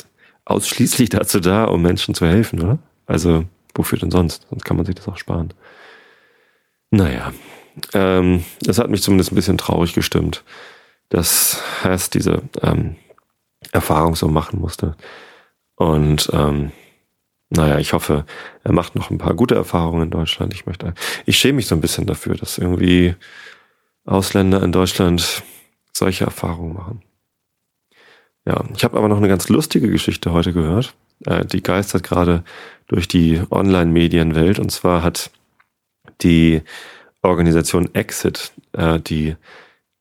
ausschließlich 0.45 1.09
dazu 1.09 1.39
da, 1.39 1.65
um 1.65 1.81
Menschen 1.81 2.13
zu 2.13 2.25
helfen, 2.25 2.61
oder? 2.61 2.79
Also, 3.05 3.45
wofür 3.75 3.97
denn 3.97 4.11
sonst? 4.11 4.47
Sonst 4.49 4.65
kann 4.65 4.77
man 4.77 4.85
sich 4.85 4.95
das 4.95 5.07
auch 5.07 5.17
sparen. 5.17 5.53
Naja, 6.91 7.33
ähm, 7.93 8.43
das 8.61 8.79
hat 8.79 8.89
mich 8.89 9.03
zumindest 9.03 9.31
ein 9.31 9.35
bisschen 9.35 9.57
traurig 9.57 9.93
gestimmt, 9.93 10.43
dass 11.09 11.61
Hass 11.83 12.09
diese 12.09 12.41
ähm, 12.61 12.95
Erfahrung 13.71 14.15
so 14.15 14.27
machen 14.27 14.59
musste. 14.59 14.95
Und 15.75 16.29
ähm, 16.33 16.71
naja, 17.49 17.79
ich 17.79 17.93
hoffe, 17.93 18.25
er 18.63 18.71
macht 18.73 18.95
noch 18.95 19.09
ein 19.09 19.17
paar 19.17 19.33
gute 19.33 19.55
Erfahrungen 19.55 20.03
in 20.03 20.09
Deutschland. 20.11 20.53
Ich 20.53 20.65
möchte, 20.65 20.93
ich 21.25 21.37
schäme 21.37 21.57
mich 21.57 21.67
so 21.67 21.75
ein 21.75 21.81
bisschen 21.81 22.05
dafür, 22.05 22.35
dass 22.35 22.57
irgendwie 22.57 23.15
Ausländer 24.05 24.61
in 24.63 24.71
Deutschland 24.71 25.43
solche 25.91 26.25
Erfahrungen 26.25 26.73
machen. 26.73 27.01
Ja, 28.45 28.63
ich 28.75 28.83
habe 28.83 28.97
aber 28.97 29.07
noch 29.07 29.17
eine 29.17 29.27
ganz 29.27 29.49
lustige 29.49 29.89
Geschichte 29.89 30.31
heute 30.31 30.53
gehört. 30.53 30.95
Äh, 31.25 31.45
die 31.45 31.61
geistert 31.61 32.03
gerade 32.03 32.43
durch 32.87 33.07
die 33.07 33.41
Online-Medienwelt. 33.49 34.59
Und 34.59 34.71
zwar 34.71 35.03
hat 35.03 35.31
die 36.21 36.61
Organisation 37.21 37.93
Exit, 37.93 38.51
äh, 38.73 38.99
die 38.99 39.35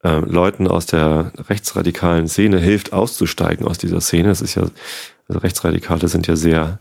äh, 0.04 0.20
Leuten 0.20 0.68
aus 0.68 0.86
der 0.86 1.32
rechtsradikalen 1.48 2.28
Szene 2.28 2.58
hilft, 2.58 2.92
auszusteigen 2.92 3.66
aus 3.66 3.78
dieser 3.78 4.00
Szene. 4.00 4.28
Das 4.28 4.40
ist 4.40 4.54
ja, 4.54 4.62
also 5.28 5.40
Rechtsradikale 5.40 6.08
sind 6.08 6.26
ja 6.26 6.36
sehr 6.36 6.78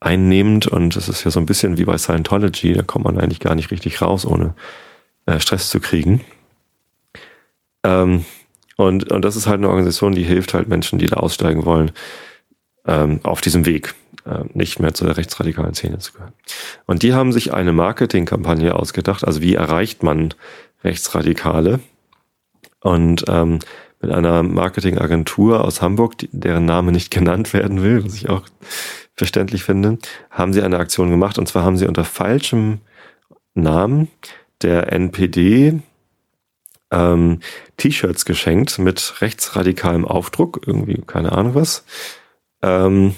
einnehmend 0.00 0.66
und 0.66 0.96
es 0.96 1.08
ist 1.08 1.24
ja 1.24 1.30
so 1.30 1.40
ein 1.40 1.46
bisschen 1.46 1.76
wie 1.76 1.84
bei 1.84 1.98
Scientology, 1.98 2.72
da 2.72 2.82
kommt 2.82 3.04
man 3.04 3.18
eigentlich 3.18 3.40
gar 3.40 3.54
nicht 3.54 3.70
richtig 3.70 4.00
raus, 4.00 4.24
ohne 4.24 4.54
äh, 5.26 5.40
Stress 5.40 5.70
zu 5.70 5.80
kriegen. 5.80 6.24
Ähm, 7.84 8.24
und, 8.78 9.10
und 9.10 9.24
das 9.24 9.34
ist 9.34 9.48
halt 9.48 9.58
eine 9.58 9.68
Organisation, 9.68 10.12
die 10.14 10.22
hilft 10.22 10.54
halt 10.54 10.68
Menschen, 10.68 11.00
die 11.00 11.08
da 11.08 11.16
aussteigen 11.16 11.64
wollen, 11.64 11.90
ähm, 12.86 13.18
auf 13.24 13.40
diesem 13.40 13.66
Weg, 13.66 13.94
äh, 14.24 14.44
nicht 14.54 14.78
mehr 14.78 14.94
zu 14.94 15.04
der 15.04 15.16
rechtsradikalen 15.16 15.74
Szene 15.74 15.98
zu 15.98 16.12
gehören. 16.12 16.32
Und 16.86 17.02
die 17.02 17.12
haben 17.12 17.32
sich 17.32 17.52
eine 17.52 17.72
Marketingkampagne 17.72 18.76
ausgedacht, 18.76 19.24
also 19.24 19.42
wie 19.42 19.56
erreicht 19.56 20.04
man 20.04 20.32
Rechtsradikale? 20.84 21.80
Und 22.80 23.24
ähm, 23.26 23.58
mit 24.00 24.12
einer 24.12 24.44
Marketingagentur 24.44 25.64
aus 25.64 25.82
Hamburg, 25.82 26.14
deren 26.30 26.64
Name 26.64 26.92
nicht 26.92 27.10
genannt 27.14 27.52
werden 27.52 27.82
will, 27.82 28.04
was 28.04 28.14
ich 28.14 28.28
auch 28.28 28.44
verständlich 29.16 29.64
finde, 29.64 29.98
haben 30.30 30.52
sie 30.52 30.62
eine 30.62 30.78
Aktion 30.78 31.10
gemacht. 31.10 31.36
Und 31.36 31.48
zwar 31.48 31.64
haben 31.64 31.76
sie 31.76 31.88
unter 31.88 32.04
falschem 32.04 32.78
Namen 33.54 34.06
der 34.62 34.92
NPD 34.92 35.80
ähm, 36.90 37.40
T-Shirts 37.76 38.24
geschenkt 38.24 38.78
mit 38.78 39.20
rechtsradikalem 39.20 40.04
Aufdruck, 40.04 40.60
irgendwie 40.66 41.02
keine 41.06 41.32
Ahnung 41.32 41.54
was. 41.54 41.84
Ähm, 42.62 43.14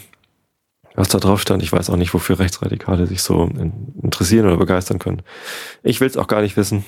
was 0.95 1.09
da 1.09 1.19
drauf 1.19 1.41
stand, 1.41 1.63
ich 1.63 1.73
weiß 1.73 1.89
auch 1.91 1.97
nicht, 1.97 2.13
wofür 2.15 2.39
Rechtsradikale 2.39 3.07
sich 3.07 3.23
so 3.23 3.49
interessieren 4.03 4.47
oder 4.47 4.57
begeistern 4.57 4.99
können. 4.99 5.23
Ich 5.83 6.01
will 6.01 6.09
es 6.09 6.17
auch 6.17 6.27
gar 6.27 6.43
nicht 6.43 6.57
wissen. 6.57 6.85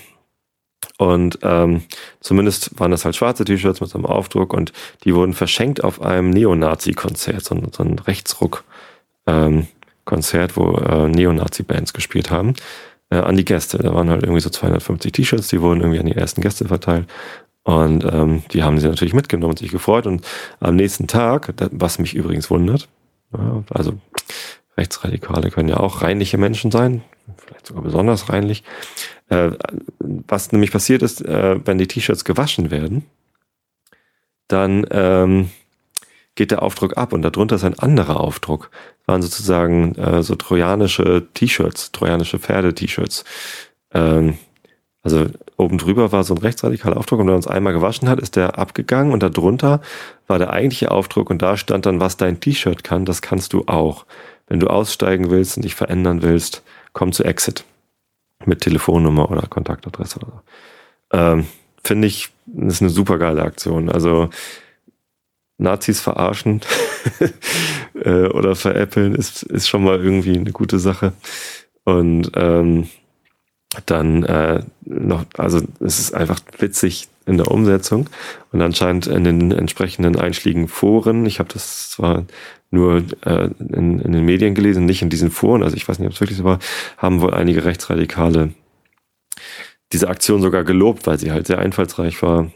Und 0.98 1.38
ähm, 1.42 1.82
zumindest 2.20 2.78
waren 2.78 2.90
das 2.90 3.04
halt 3.04 3.16
schwarze 3.16 3.44
T-Shirts 3.44 3.80
mit 3.80 3.90
so 3.90 3.98
einem 3.98 4.06
Aufdruck 4.06 4.52
und 4.52 4.72
die 5.04 5.14
wurden 5.14 5.32
verschenkt 5.32 5.84
auf 5.84 6.02
einem 6.02 6.30
Neonazi-Konzert, 6.30 7.44
so, 7.44 7.60
so 7.72 7.82
ein 7.82 7.98
Rechtsruck 8.00 8.64
ähm, 9.26 9.68
wo 10.04 10.76
äh, 10.76 11.08
Neonazi-Bands 11.08 11.92
gespielt 11.92 12.30
haben, 12.30 12.54
äh, 13.12 13.16
an 13.16 13.36
die 13.36 13.44
Gäste. 13.44 13.78
Da 13.78 13.94
waren 13.94 14.08
halt 14.08 14.22
irgendwie 14.22 14.40
so 14.40 14.48
250 14.48 15.12
T-Shirts, 15.12 15.48
die 15.48 15.60
wurden 15.60 15.80
irgendwie 15.80 16.00
an 16.00 16.06
die 16.06 16.16
ersten 16.16 16.40
Gäste 16.40 16.66
verteilt. 16.66 17.06
Und 17.62 18.04
ähm, 18.04 18.42
die 18.52 18.62
haben 18.62 18.80
sie 18.80 18.88
natürlich 18.88 19.14
mitgenommen 19.14 19.52
und 19.52 19.58
sich 19.58 19.70
gefreut. 19.70 20.06
Und 20.06 20.26
am 20.58 20.76
nächsten 20.76 21.06
Tag, 21.06 21.52
was 21.70 21.98
mich 21.98 22.14
übrigens 22.14 22.50
wundert, 22.50 22.88
also 23.70 23.94
Rechtsradikale 24.76 25.50
können 25.50 25.68
ja 25.68 25.78
auch 25.78 26.02
reinliche 26.02 26.38
Menschen 26.38 26.70
sein, 26.70 27.02
vielleicht 27.36 27.66
sogar 27.66 27.82
besonders 27.82 28.30
reinlich. 28.30 28.64
Äh, 29.28 29.52
was 30.00 30.52
nämlich 30.52 30.72
passiert 30.72 31.02
ist, 31.02 31.24
äh, 31.24 31.60
wenn 31.64 31.78
die 31.78 31.86
T-Shirts 31.86 32.24
gewaschen 32.24 32.70
werden, 32.70 33.04
dann 34.48 34.86
ähm, 34.90 35.50
geht 36.34 36.50
der 36.50 36.62
Aufdruck 36.62 36.96
ab 36.96 37.12
und 37.12 37.22
darunter 37.22 37.56
ist 37.56 37.64
ein 37.64 37.78
anderer 37.78 38.20
Aufdruck. 38.20 38.70
Das 39.00 39.08
waren 39.08 39.22
sozusagen 39.22 39.94
äh, 39.96 40.22
so 40.22 40.34
trojanische 40.34 41.26
T-Shirts, 41.34 41.92
trojanische 41.92 42.38
Pferde-T-Shirts. 42.38 43.24
Ähm, 43.92 44.38
also 45.02 45.26
oben 45.56 45.78
drüber 45.78 46.12
war 46.12 46.22
so 46.24 46.34
ein 46.34 46.38
rechtsradikaler 46.38 46.96
Aufdruck 46.96 47.20
und 47.20 47.26
wenn 47.26 47.34
man 47.34 47.40
es 47.40 47.48
einmal 47.48 47.72
gewaschen 47.72 48.08
hat, 48.08 48.20
ist 48.20 48.36
der 48.36 48.58
abgegangen 48.58 49.12
und 49.12 49.22
darunter 49.22 49.80
war 50.26 50.38
der 50.38 50.50
eigentliche 50.50 50.90
Aufdruck 50.90 51.28
und 51.28 51.42
da 51.42 51.56
stand 51.56 51.86
dann, 51.86 52.00
was 52.00 52.16
dein 52.16 52.40
T-Shirt 52.40 52.84
kann, 52.84 53.04
das 53.04 53.20
kannst 53.20 53.52
du 53.52 53.64
auch. 53.66 54.06
Wenn 54.46 54.60
du 54.60 54.68
aussteigen 54.68 55.30
willst 55.30 55.56
und 55.56 55.64
dich 55.64 55.74
verändern 55.74 56.22
willst, 56.22 56.62
komm 56.92 57.12
zu 57.12 57.24
Exit 57.24 57.64
mit 58.44 58.60
Telefonnummer 58.60 59.30
oder 59.30 59.42
Kontaktadresse 59.42 60.18
oder 60.18 60.28
so. 60.28 61.18
Ähm, 61.18 61.46
Finde 61.84 62.06
ich, 62.06 62.30
ist 62.56 62.80
eine 62.80 62.90
super 62.90 63.18
geile 63.18 63.42
Aktion. 63.42 63.88
Also 63.88 64.30
Nazis 65.62 66.00
verarschen 66.00 66.60
äh, 67.94 68.26
oder 68.26 68.54
veräppeln 68.54 69.14
ist, 69.14 69.42
ist 69.42 69.68
schon 69.68 69.84
mal 69.84 70.02
irgendwie 70.02 70.36
eine 70.36 70.52
gute 70.52 70.78
Sache. 70.78 71.12
Und 71.84 72.30
ähm, 72.34 72.88
dann 73.86 74.22
äh, 74.24 74.62
noch, 74.84 75.24
also 75.36 75.60
es 75.80 75.98
ist 75.98 76.14
einfach 76.14 76.40
witzig 76.58 77.08
in 77.24 77.36
der 77.36 77.50
Umsetzung 77.50 78.10
und 78.50 78.60
anscheinend 78.60 79.06
in 79.06 79.24
den 79.24 79.52
entsprechenden 79.52 80.16
einschlägigen 80.16 80.68
Foren, 80.68 81.24
ich 81.24 81.38
habe 81.38 81.48
das 81.52 81.90
zwar 81.90 82.24
nur 82.70 83.04
äh, 83.24 83.48
in, 83.58 84.00
in 84.00 84.12
den 84.12 84.24
Medien 84.24 84.54
gelesen, 84.54 84.86
nicht 84.86 85.02
in 85.02 85.10
diesen 85.10 85.30
Foren, 85.30 85.62
also 85.62 85.76
ich 85.76 85.88
weiß 85.88 85.98
nicht, 85.98 86.08
ob 86.08 86.14
es 86.14 86.20
wirklich 86.20 86.38
so 86.38 86.44
war, 86.44 86.58
haben 86.98 87.20
wohl 87.20 87.32
einige 87.32 87.64
Rechtsradikale 87.64 88.52
diese 89.92 90.08
Aktion 90.08 90.42
sogar 90.42 90.64
gelobt, 90.64 91.06
weil 91.06 91.18
sie 91.18 91.30
halt 91.30 91.46
sehr 91.46 91.58
einfallsreich 91.58 92.22
war, 92.22 92.50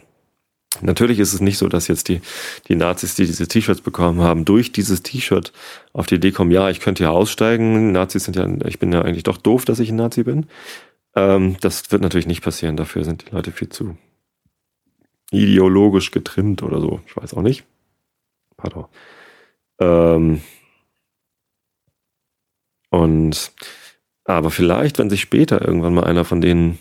Natürlich 0.83 1.19
ist 1.19 1.33
es 1.33 1.41
nicht 1.41 1.59
so, 1.59 1.69
dass 1.69 1.89
jetzt 1.89 2.09
die, 2.09 2.21
die 2.69 2.77
Nazis, 2.77 3.15
die 3.15 3.27
diese 3.27 3.49
T-Shirts 3.49 3.81
bekommen 3.81 4.21
haben, 4.21 4.45
durch 4.45 4.73
dieses 4.73 5.03
T-Shirt 5.03 5.53
auf 5.93 6.07
die 6.07 6.17
Idee 6.17 6.33
kommen, 6.33 6.51
ja, 6.51 6.69
ich 6.69 6.81
könnte 6.81 7.05
ja 7.05 7.11
aussteigen. 7.11 7.93
Nazis 7.93 8.25
sind 8.25 8.37
ja, 8.37 8.47
ich 8.67 8.79
bin 8.79 8.93
ja 8.93 9.03
eigentlich 9.03 9.23
doch 9.23 9.39
doof, 9.39 9.65
dass 9.65 9.79
ich 9.79 9.91
ein 9.91 9.97
Nazi 9.97 10.23
bin. 10.23 10.47
Ähm, 11.15 11.57
das 11.61 11.91
wird 11.91 12.03
natürlich 12.03 12.27
nicht 12.27 12.43
passieren. 12.43 12.77
Dafür 12.77 13.05
sind 13.05 13.27
die 13.27 13.35
Leute 13.35 13.53
viel 13.53 13.69
zu 13.69 13.97
ideologisch 15.31 16.11
getrimmt 16.11 16.63
oder 16.63 16.81
so. 16.81 17.01
Ich 17.07 17.17
weiß 17.17 17.35
auch 17.35 17.43
nicht. 17.43 17.65
Pardon. 18.57 18.87
Ähm, 19.81 20.43
und 22.91 23.53
aber 24.25 24.51
vielleicht, 24.51 24.99
wenn 24.99 25.11
sich 25.11 25.21
später 25.21 25.67
irgendwann 25.67 25.95
mal 25.95 26.05
einer 26.05 26.25
von 26.25 26.41
denen 26.41 26.79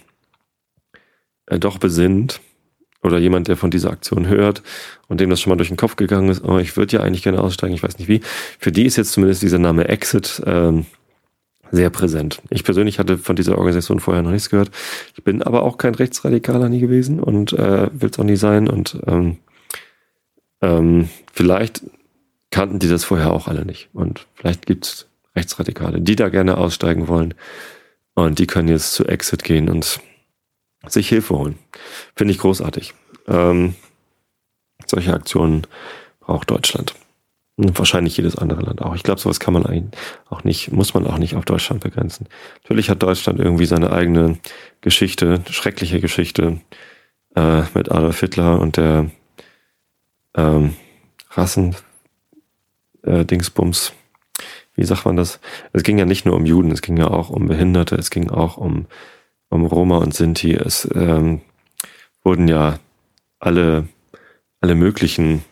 äh, 1.47 1.59
doch 1.59 1.77
besinnt, 1.77 2.41
oder 3.05 3.19
jemand, 3.19 3.47
der 3.47 3.55
von 3.55 3.71
dieser 3.71 3.91
Aktion 3.91 4.27
hört 4.27 4.63
und 5.07 5.21
dem 5.21 5.29
das 5.29 5.39
schon 5.39 5.51
mal 5.51 5.57
durch 5.57 5.69
den 5.69 5.77
Kopf 5.77 5.95
gegangen 5.95 6.29
ist, 6.29 6.43
oh, 6.43 6.57
ich 6.57 6.75
würde 6.75 6.97
ja 6.97 7.03
eigentlich 7.03 7.23
gerne 7.23 7.41
aussteigen, 7.41 7.73
ich 7.73 7.83
weiß 7.83 7.99
nicht 7.99 8.07
wie. 8.07 8.21
Für 8.59 8.71
die 8.71 8.85
ist 8.85 8.95
jetzt 8.95 9.11
zumindest 9.11 9.41
dieser 9.41 9.59
Name 9.59 9.87
Exit 9.87 10.41
ähm, 10.45 10.85
sehr 11.71 11.89
präsent. 11.89 12.41
Ich 12.49 12.63
persönlich 12.63 12.99
hatte 12.99 13.17
von 13.17 13.35
dieser 13.35 13.57
Organisation 13.57 13.99
vorher 13.99 14.23
noch 14.23 14.31
nichts 14.31 14.49
gehört. 14.49 14.71
Ich 15.15 15.23
bin 15.23 15.43
aber 15.43 15.63
auch 15.63 15.77
kein 15.77 15.95
Rechtsradikaler 15.95 16.69
nie 16.69 16.79
gewesen 16.79 17.19
und 17.19 17.53
äh, 17.53 17.89
will 17.93 18.09
es 18.09 18.19
auch 18.19 18.23
nie 18.23 18.37
sein. 18.37 18.67
Und 18.67 18.97
ähm, 19.07 19.37
ähm, 20.61 21.09
vielleicht 21.31 21.83
kannten 22.49 22.79
die 22.79 22.87
das 22.89 23.03
vorher 23.03 23.33
auch 23.33 23.47
alle 23.47 23.65
nicht. 23.65 23.89
Und 23.93 24.27
vielleicht 24.33 24.65
gibt 24.65 24.85
es 24.85 25.07
Rechtsradikale, 25.35 26.01
die 26.01 26.15
da 26.15 26.29
gerne 26.29 26.57
aussteigen 26.57 27.07
wollen. 27.07 27.33
Und 28.13 28.39
die 28.39 28.47
können 28.47 28.69
jetzt 28.69 28.93
zu 28.93 29.05
Exit 29.05 29.43
gehen 29.43 29.69
und 29.69 29.99
sich 30.87 31.09
Hilfe 31.09 31.37
holen. 31.37 31.57
Finde 32.15 32.33
ich 32.33 32.39
großartig. 32.39 32.93
Ähm, 33.27 33.75
solche 34.85 35.13
Aktionen 35.13 35.65
braucht 36.19 36.51
Deutschland. 36.51 36.95
Und 37.57 37.77
wahrscheinlich 37.79 38.17
jedes 38.17 38.35
andere 38.37 38.61
Land 38.61 38.81
auch. 38.81 38.95
Ich 38.95 39.03
glaube, 39.03 39.21
sowas 39.21 39.39
kann 39.39 39.53
man 39.53 39.65
eigentlich 39.65 39.99
auch 40.29 40.43
nicht, 40.43 40.73
muss 40.73 40.93
man 40.93 41.07
auch 41.07 41.17
nicht 41.17 41.35
auf 41.35 41.45
Deutschland 41.45 41.81
begrenzen. 41.81 42.27
Natürlich 42.63 42.89
hat 42.89 43.01
Deutschland 43.01 43.39
irgendwie 43.39 43.65
seine 43.65 43.93
eigene 43.93 44.39
Geschichte, 44.81 45.41
schreckliche 45.49 46.01
Geschichte 46.01 46.59
äh, 47.35 47.61
mit 47.73 47.91
Adolf 47.91 48.19
Hitler 48.19 48.59
und 48.59 48.75
der 48.75 49.09
ähm, 50.35 50.75
Rassen 51.31 51.75
äh. 53.03 53.25
Wie 54.77 54.83
sagt 54.83 55.05
man 55.05 55.15
das? 55.15 55.39
Es 55.71 55.83
ging 55.83 55.97
ja 55.97 56.05
nicht 56.05 56.25
nur 56.25 56.35
um 56.35 56.45
Juden, 56.45 56.71
es 56.71 56.81
ging 56.81 56.97
ja 56.97 57.07
auch 57.07 57.29
um 57.29 57.47
Behinderte, 57.47 57.95
es 57.95 58.09
ging 58.09 58.29
auch 58.29 58.57
um 58.57 58.87
um 59.49 59.65
Roma 59.65 59.97
und 59.97 60.13
Sinti. 60.13 60.53
Es 60.53 60.87
ähm, 60.93 61.41
wurden 62.23 62.47
ja 62.47 62.79
alle, 63.39 63.87
alle 64.61 64.75
möglichen 64.75 65.43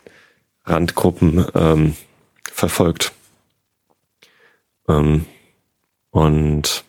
Randgruppen 0.65 1.45
ähm, 1.55 1.95
verfolgt. 2.51 3.11
Ähm, 4.87 5.25
und 6.09 6.83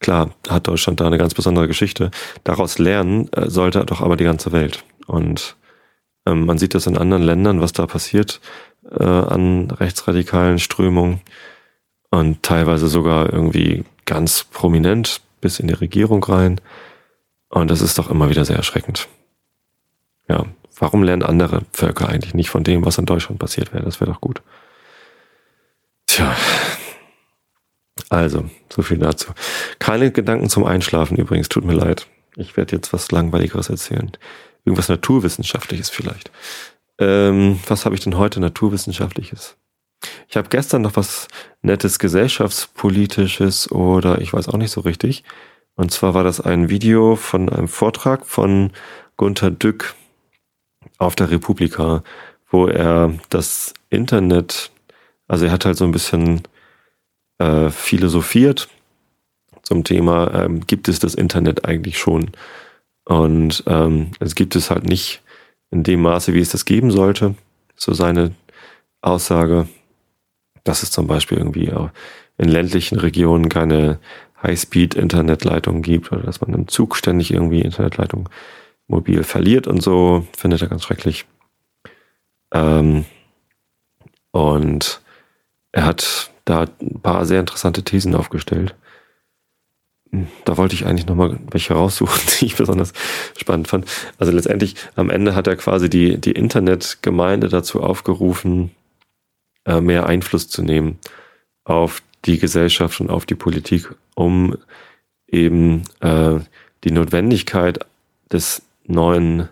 klar 0.00 0.30
hat 0.48 0.68
Deutschland 0.68 1.00
da 1.00 1.06
eine 1.06 1.18
ganz 1.18 1.34
besondere 1.34 1.68
Geschichte. 1.68 2.10
Daraus 2.44 2.78
lernen 2.78 3.32
äh, 3.32 3.48
sollte 3.50 3.84
doch 3.84 4.00
aber 4.00 4.16
die 4.16 4.24
ganze 4.24 4.52
Welt. 4.52 4.84
Und 5.06 5.56
ähm, 6.26 6.46
man 6.46 6.58
sieht 6.58 6.74
das 6.74 6.86
in 6.86 6.96
anderen 6.96 7.22
Ländern, 7.22 7.60
was 7.60 7.72
da 7.72 7.86
passiert 7.86 8.40
äh, 8.90 9.04
an 9.04 9.70
rechtsradikalen 9.70 10.58
Strömungen 10.58 11.20
und 12.10 12.42
teilweise 12.42 12.88
sogar 12.88 13.32
irgendwie 13.32 13.84
ganz 14.04 14.44
prominent 14.44 15.20
bis 15.42 15.60
in 15.60 15.68
die 15.68 15.74
Regierung 15.74 16.24
rein. 16.24 16.58
Und 17.50 17.70
das 17.70 17.82
ist 17.82 17.98
doch 17.98 18.08
immer 18.08 18.30
wieder 18.30 18.46
sehr 18.46 18.56
erschreckend. 18.56 19.08
Ja, 20.26 20.46
warum 20.78 21.02
lernen 21.02 21.22
andere 21.22 21.62
Völker 21.74 22.08
eigentlich 22.08 22.32
nicht 22.32 22.48
von 22.48 22.64
dem, 22.64 22.86
was 22.86 22.96
in 22.96 23.04
Deutschland 23.04 23.38
passiert 23.38 23.74
wäre? 23.74 23.84
Das 23.84 24.00
wäre 24.00 24.10
doch 24.10 24.22
gut. 24.22 24.40
Tja. 26.06 26.34
Also, 28.08 28.48
so 28.70 28.82
viel 28.82 28.98
dazu. 28.98 29.32
Keine 29.78 30.10
Gedanken 30.10 30.48
zum 30.48 30.64
Einschlafen 30.64 31.18
übrigens, 31.18 31.50
tut 31.50 31.64
mir 31.64 31.74
leid. 31.74 32.06
Ich 32.36 32.56
werde 32.56 32.76
jetzt 32.76 32.92
was 32.94 33.10
Langweiligeres 33.10 33.68
erzählen. 33.68 34.10
Irgendwas 34.64 34.88
Naturwissenschaftliches 34.88 35.90
vielleicht. 35.90 36.30
Ähm, 36.98 37.58
was 37.66 37.84
habe 37.84 37.94
ich 37.94 38.00
denn 38.00 38.16
heute 38.16 38.40
Naturwissenschaftliches? 38.40 39.56
Ich 40.28 40.36
habe 40.36 40.48
gestern 40.48 40.82
noch 40.82 40.96
was 40.96 41.28
Nettes 41.62 41.98
Gesellschaftspolitisches 41.98 43.70
oder 43.70 44.20
ich 44.20 44.32
weiß 44.32 44.48
auch 44.48 44.58
nicht 44.58 44.70
so 44.70 44.80
richtig. 44.80 45.24
Und 45.74 45.90
zwar 45.90 46.14
war 46.14 46.24
das 46.24 46.40
ein 46.40 46.68
Video 46.68 47.16
von 47.16 47.48
einem 47.48 47.68
Vortrag 47.68 48.26
von 48.26 48.72
Gunther 49.16 49.50
Dück 49.50 49.94
auf 50.98 51.14
der 51.14 51.30
Republika, 51.30 52.02
wo 52.50 52.66
er 52.66 53.14
das 53.30 53.74
Internet, 53.88 54.70
also 55.28 55.46
er 55.46 55.52
hat 55.52 55.64
halt 55.64 55.76
so 55.76 55.84
ein 55.84 55.92
bisschen 55.92 56.42
äh, 57.38 57.70
philosophiert 57.70 58.68
zum 59.62 59.84
Thema, 59.84 60.32
ähm, 60.34 60.66
gibt 60.66 60.88
es 60.88 60.98
das 60.98 61.14
Internet 61.14 61.64
eigentlich 61.64 61.98
schon? 61.98 62.30
Und 63.04 63.64
ähm, 63.66 64.12
es 64.20 64.34
gibt 64.34 64.56
es 64.56 64.70
halt 64.70 64.84
nicht 64.84 65.22
in 65.70 65.82
dem 65.82 66.02
Maße, 66.02 66.34
wie 66.34 66.40
es 66.40 66.50
das 66.50 66.64
geben 66.64 66.90
sollte. 66.90 67.34
So 67.76 67.94
seine 67.94 68.32
Aussage, 69.00 69.68
dass 70.64 70.82
es 70.82 70.90
zum 70.90 71.06
Beispiel 71.06 71.38
irgendwie 71.38 71.72
auch 71.72 71.90
in 72.38 72.48
ländlichen 72.48 72.98
Regionen 72.98 73.48
keine 73.48 73.98
High-Speed-Internetleitung 74.42 75.82
gibt 75.82 76.12
oder 76.12 76.22
dass 76.22 76.40
man 76.40 76.54
im 76.54 76.68
Zug 76.68 76.96
ständig 76.96 77.32
irgendwie 77.32 77.60
Internetleitung 77.60 78.28
mobil 78.88 79.22
verliert 79.24 79.66
und 79.66 79.82
so, 79.82 80.26
findet 80.36 80.62
er 80.62 80.68
ganz 80.68 80.84
schrecklich. 80.84 81.24
Ähm, 82.52 83.04
und 84.32 85.00
er 85.72 85.86
hat 85.86 86.30
da 86.44 86.66
ein 86.80 87.00
paar 87.00 87.24
sehr 87.24 87.40
interessante 87.40 87.82
Thesen 87.82 88.14
aufgestellt. 88.14 88.74
Da 90.44 90.58
wollte 90.58 90.74
ich 90.74 90.84
eigentlich 90.84 91.06
nochmal 91.06 91.38
welche 91.50 91.74
raussuchen, 91.74 92.20
die 92.40 92.46
ich 92.46 92.56
besonders 92.56 92.92
spannend 93.36 93.68
fand. 93.68 93.86
Also 94.18 94.32
letztendlich 94.32 94.74
am 94.96 95.08
Ende 95.08 95.34
hat 95.34 95.46
er 95.46 95.56
quasi 95.56 95.88
die, 95.88 96.18
die 96.18 96.32
Internetgemeinde 96.32 97.48
dazu 97.48 97.82
aufgerufen, 97.82 98.72
äh, 99.64 99.80
mehr 99.80 100.06
Einfluss 100.06 100.48
zu 100.48 100.62
nehmen 100.62 100.98
auf 101.64 102.02
die 102.24 102.38
Gesellschaft 102.38 103.00
und 103.00 103.10
auf 103.10 103.26
die 103.26 103.34
Politik, 103.34 103.94
um 104.14 104.56
eben 105.26 105.82
äh, 106.00 106.38
die 106.84 106.90
Notwendigkeit 106.90 107.84
des 108.30 108.62
neuen 108.86 109.48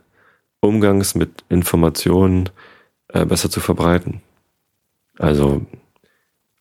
Umgangs 0.60 1.14
mit 1.14 1.44
Informationen 1.48 2.50
äh, 3.08 3.24
besser 3.24 3.50
zu 3.50 3.60
verbreiten. 3.60 4.20
Also 5.18 5.64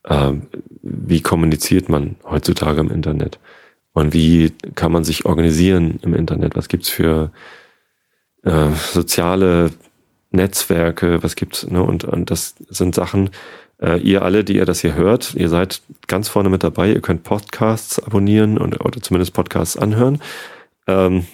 äh, 0.03 0.33
wie 0.81 1.21
kommuniziert 1.21 1.89
man 1.89 2.15
heutzutage 2.23 2.81
im 2.81 2.91
Internet? 2.91 3.39
Und 3.93 4.13
wie 4.13 4.51
kann 4.75 4.91
man 4.91 5.03
sich 5.03 5.25
organisieren 5.25 5.99
im 6.03 6.13
Internet? 6.13 6.55
Was 6.55 6.67
gibt's 6.67 6.89
für 6.89 7.31
äh, 8.43 8.71
soziale 8.71 9.71
Netzwerke? 10.31 11.23
Was 11.23 11.35
gibt's? 11.35 11.67
Ne? 11.67 11.81
Und, 11.81 12.03
und 12.03 12.29
das 12.31 12.55
sind 12.69 12.95
Sachen, 12.95 13.29
äh, 13.81 13.99
ihr 13.99 14.21
alle, 14.21 14.43
die 14.43 14.55
ihr 14.55 14.65
das 14.65 14.81
hier 14.81 14.95
hört, 14.95 15.33
ihr 15.35 15.49
seid 15.49 15.81
ganz 16.07 16.27
vorne 16.27 16.49
mit 16.49 16.63
dabei. 16.63 16.91
Ihr 16.91 17.01
könnt 17.01 17.23
Podcasts 17.23 18.01
abonnieren 18.01 18.57
und, 18.57 18.83
oder 18.83 19.01
zumindest 19.01 19.33
Podcasts 19.33 19.77
anhören. 19.77 20.21
Ähm, 20.87 21.25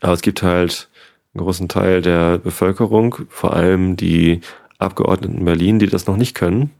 aber 0.00 0.12
es 0.12 0.22
gibt 0.22 0.42
halt 0.42 0.88
einen 1.34 1.44
großen 1.44 1.68
Teil 1.68 2.02
der 2.02 2.38
Bevölkerung, 2.38 3.16
vor 3.28 3.54
allem 3.54 3.96
die 3.96 4.40
Abgeordneten 4.78 5.38
in 5.38 5.44
Berlin, 5.44 5.78
die 5.78 5.86
das 5.86 6.06
noch 6.06 6.16
nicht 6.16 6.34
können 6.34 6.70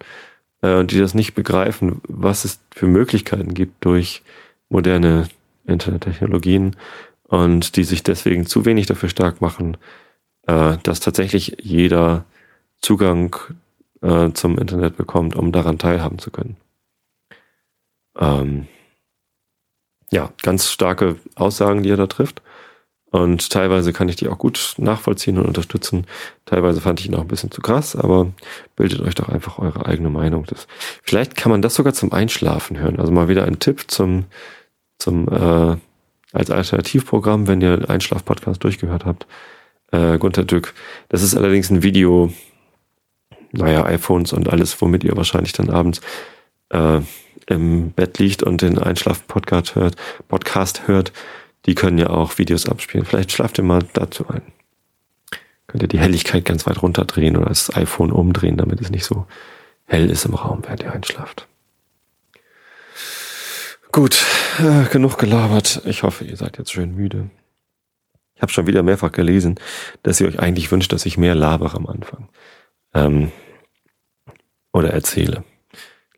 äh, 0.63 0.85
die 0.85 0.99
das 0.99 1.15
nicht 1.15 1.35
begreifen, 1.35 2.01
was 2.09 2.45
es 2.45 2.61
für 2.71 2.87
Möglichkeiten 2.87 3.53
gibt 3.53 3.85
durch 3.85 4.23
moderne 4.69 5.29
Internettechnologien 5.67 6.77
und 7.25 7.77
die 7.77 7.85
sich 7.85 8.03
deswegen 8.03 8.47
zu 8.47 8.65
wenig 8.65 8.87
dafür 8.87 9.09
stark 9.09 9.41
machen, 9.41 9.77
äh, 10.47 10.77
dass 10.83 11.01
tatsächlich 11.01 11.57
jeder 11.61 12.25
Zugang 12.81 13.37
äh, 14.01 14.33
zum 14.33 14.59
Internet 14.59 14.97
bekommt, 14.97 15.37
um 15.37 15.53
daran 15.53 15.79
teilhaben 15.79 16.19
zu 16.19 16.31
können. 16.31 16.57
Ähm, 18.19 18.67
ja, 20.11 20.31
ganz 20.43 20.71
starke 20.71 21.17
Aussagen, 21.35 21.83
die 21.83 21.91
er 21.91 21.97
da 21.97 22.07
trifft. 22.07 22.43
Und 23.13 23.51
teilweise 23.51 23.93
kann 23.93 24.09
ich 24.09 24.17
die 24.17 24.29
auch 24.29 24.39
gut 24.39 24.75
nachvollziehen 24.79 25.37
und 25.37 25.45
unterstützen. 25.45 26.07
Teilweise 26.47 26.81
fand 26.81 26.99
ich 26.99 27.07
ihn 27.07 27.15
auch 27.15 27.21
ein 27.21 27.29
bisschen 27.29 27.51
zu 27.51 27.61
krass, 27.61 27.95
aber 27.95 28.33
bildet 28.75 29.03
euch 29.03 29.15
doch 29.15 29.29
einfach 29.29 29.59
eure 29.59 29.85
eigene 29.85 30.09
Meinung. 30.09 30.47
Das, 30.47 30.67
vielleicht 31.03 31.37
kann 31.37 31.53
man 31.53 31.61
das 31.61 31.75
sogar 31.75 31.93
zum 31.93 32.11
Einschlafen 32.13 32.79
hören. 32.79 32.99
Also 32.99 33.13
mal 33.13 33.29
wieder 33.29 33.45
ein 33.45 33.59
Tipp 33.59 33.91
zum, 33.91 34.25
zum 34.99 35.29
äh, 35.29 35.77
als 36.33 36.51
Alternativprogramm, 36.51 37.47
wenn 37.49 37.61
ihr 37.61 37.91
Einschlaf-Podcast 37.91 38.65
durchgehört 38.65 39.05
habt. 39.05 39.27
Äh, 39.93 40.19
Gunter 40.19 40.45
Dück. 40.45 40.75
Das 41.09 41.23
ist 41.23 41.37
allerdings 41.37 41.71
ein 41.71 41.83
Video, 41.83 42.33
naja, 43.53 43.85
iPhones 43.85 44.33
und 44.33 44.49
alles, 44.49 44.81
womit 44.81 45.05
ihr 45.05 45.17
wahrscheinlich 45.17 45.53
dann 45.53 45.71
abends 45.71 46.01
äh, 46.71 47.01
im 47.47 47.93
Bett 47.93 48.19
liegt 48.19 48.43
und 48.43 48.63
den 48.63 48.79
Einschlaf-Podcast 48.79 49.75
hört, 49.75 49.97
Podcast 50.29 50.89
hört 50.89 51.13
die 51.67 51.75
können 51.75 51.99
ja 51.99 52.11
auch 52.11 52.39
Videos 52.39 52.69
abspielen. 52.69 53.07
Vielleicht 53.07 53.33
schlaft 53.33 53.59
ihr 53.59 53.65
mal 53.65 53.85
dazu 53.93 54.29
ein. 54.29 54.43
Könnt 55.67 55.83
ihr 55.83 55.89
die 55.89 56.01
Helligkeit 56.01 56.45
ganz 56.45 56.67
weit 56.67 56.83
runterdrehen 56.83 57.37
oder 57.37 57.47
das 57.47 57.75
iPhone 57.75 58.11
umdrehen, 58.11 58.57
damit 58.57 58.81
es 58.81 58.91
nicht 58.91 59.05
so 59.05 59.27
hell 59.85 60.11
ist 60.11 60.25
im 60.25 60.35
Raum, 60.35 60.63
während 60.65 60.83
ihr 60.83 60.93
einschlaft. 60.93 61.47
Gut, 63.91 64.25
äh, 64.59 64.89
genug 64.91 65.19
gelabert. 65.19 65.83
Ich 65.85 66.03
hoffe, 66.03 66.25
ihr 66.25 66.37
seid 66.37 66.59
jetzt 66.59 66.73
schön 66.73 66.95
müde. 66.95 67.31
Habe 68.43 68.53
schon 68.53 68.67
wieder 68.67 68.83
mehrfach 68.83 69.13
gelesen, 69.13 69.55
dass 70.03 70.21
ihr 70.21 70.27
euch 70.27 70.41
eigentlich 70.41 70.71
wünscht, 70.71 70.93
dass 70.93 71.07
ich 71.07 71.17
mehr 71.17 71.35
labere 71.35 71.77
am 71.77 71.87
Anfang. 71.87 72.29
Ähm, 72.93 73.33
oder 74.73 74.91
erzähle. 74.91 75.45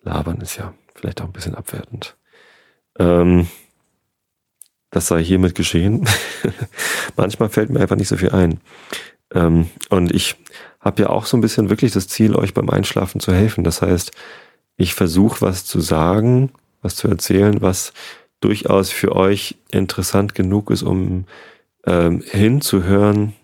Labern 0.03 0.41
ist 0.41 0.57
ja 0.57 0.75
vielleicht 0.95 1.21
auch 1.21 1.27
ein 1.27 1.33
bisschen 1.33 1.55
abwertend. 1.55 2.17
Ähm, 2.99 3.47
das 4.91 5.09
sei 5.09 5.23
hiermit 5.23 5.55
geschehen. 5.55 6.09
Manchmal 7.17 7.49
fällt 7.49 7.71
mir 7.71 7.81
einfach 7.81 7.97
nicht 7.97 8.09
so 8.09 8.17
viel 8.17 8.31
ein. 8.31 8.61
Ähm, 9.35 9.69
und 9.91 10.15
ich 10.15 10.37
habe 10.81 11.03
ja 11.03 11.11
auch 11.11 11.27
so 11.27 11.37
ein 11.37 11.41
bisschen 11.41 11.69
wirklich 11.69 11.93
das 11.93 12.09
Ziel, 12.09 12.37
euch 12.37 12.55
beim 12.55 12.71
Einschlafen 12.71 13.21
zu 13.21 13.35
helfen. 13.35 13.65
Das 13.65 13.83
heißt, 13.83 14.13
ich 14.77 14.95
versuche 14.95 15.41
was 15.41 15.65
zu 15.65 15.81
sagen, 15.81 16.53
was 16.81 16.97
zu 16.97 17.09
erzählen, 17.09 17.61
was 17.61 17.93
durchaus 18.41 18.91
für 18.91 19.17
euch 19.17 19.57
interessant 19.71 20.35
genug 20.35 20.71
ist, 20.71 20.83
um 20.83 21.25
ähm, 21.87 22.23
hinzuhören, 22.25 23.35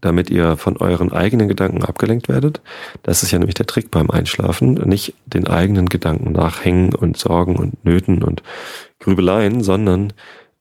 damit 0.00 0.30
ihr 0.30 0.56
von 0.56 0.76
euren 0.76 1.12
eigenen 1.12 1.48
Gedanken 1.48 1.84
abgelenkt 1.84 2.28
werdet. 2.28 2.60
Das 3.02 3.22
ist 3.22 3.30
ja 3.30 3.38
nämlich 3.38 3.54
der 3.54 3.66
Trick 3.66 3.90
beim 3.90 4.10
Einschlafen. 4.10 4.74
Nicht 4.74 5.14
den 5.26 5.46
eigenen 5.46 5.88
Gedanken 5.88 6.32
nachhängen 6.32 6.94
und 6.94 7.16
Sorgen 7.16 7.56
und 7.56 7.84
Nöten 7.84 8.22
und 8.22 8.42
Grübeleien, 8.98 9.62
sondern 9.62 10.12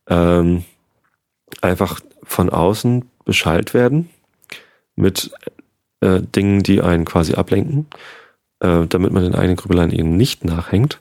ähm, 0.08 0.64
einfach 1.62 2.00
von 2.24 2.50
außen 2.50 3.10
beschallt 3.26 3.74
werden 3.74 4.10
mit 4.96 5.32
äh, 6.02 6.22
Dingen, 6.22 6.64
die 6.64 6.82
einen 6.82 7.06
quasi 7.06 7.34
ablenken, 7.34 7.88
äh, 8.60 8.86
damit 8.88 9.12
man 9.12 9.24
den 9.24 9.36
eigenen 9.36 9.58
Grübeleien 9.58 9.92
eben 9.92 10.16
nicht 10.16 10.46
nachhängt. 10.46 11.00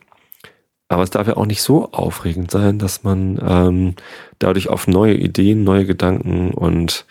Aber 0.89 1.03
es 1.03 1.11
darf 1.11 1.27
ja 1.27 1.37
auch 1.37 1.47
nicht 1.47 1.63
so 1.63 1.91
aufregend 1.93 2.51
sein, 2.51 2.79
dass 2.79 3.03
man 3.03 3.41
ähm, 3.47 3.95
dadurch 4.39 4.69
auf 4.69 4.87
neue 4.87 5.15
Ideen, 5.15 5.65
neue 5.65 5.87
Gedanken 5.87 6.51
und 6.51 7.07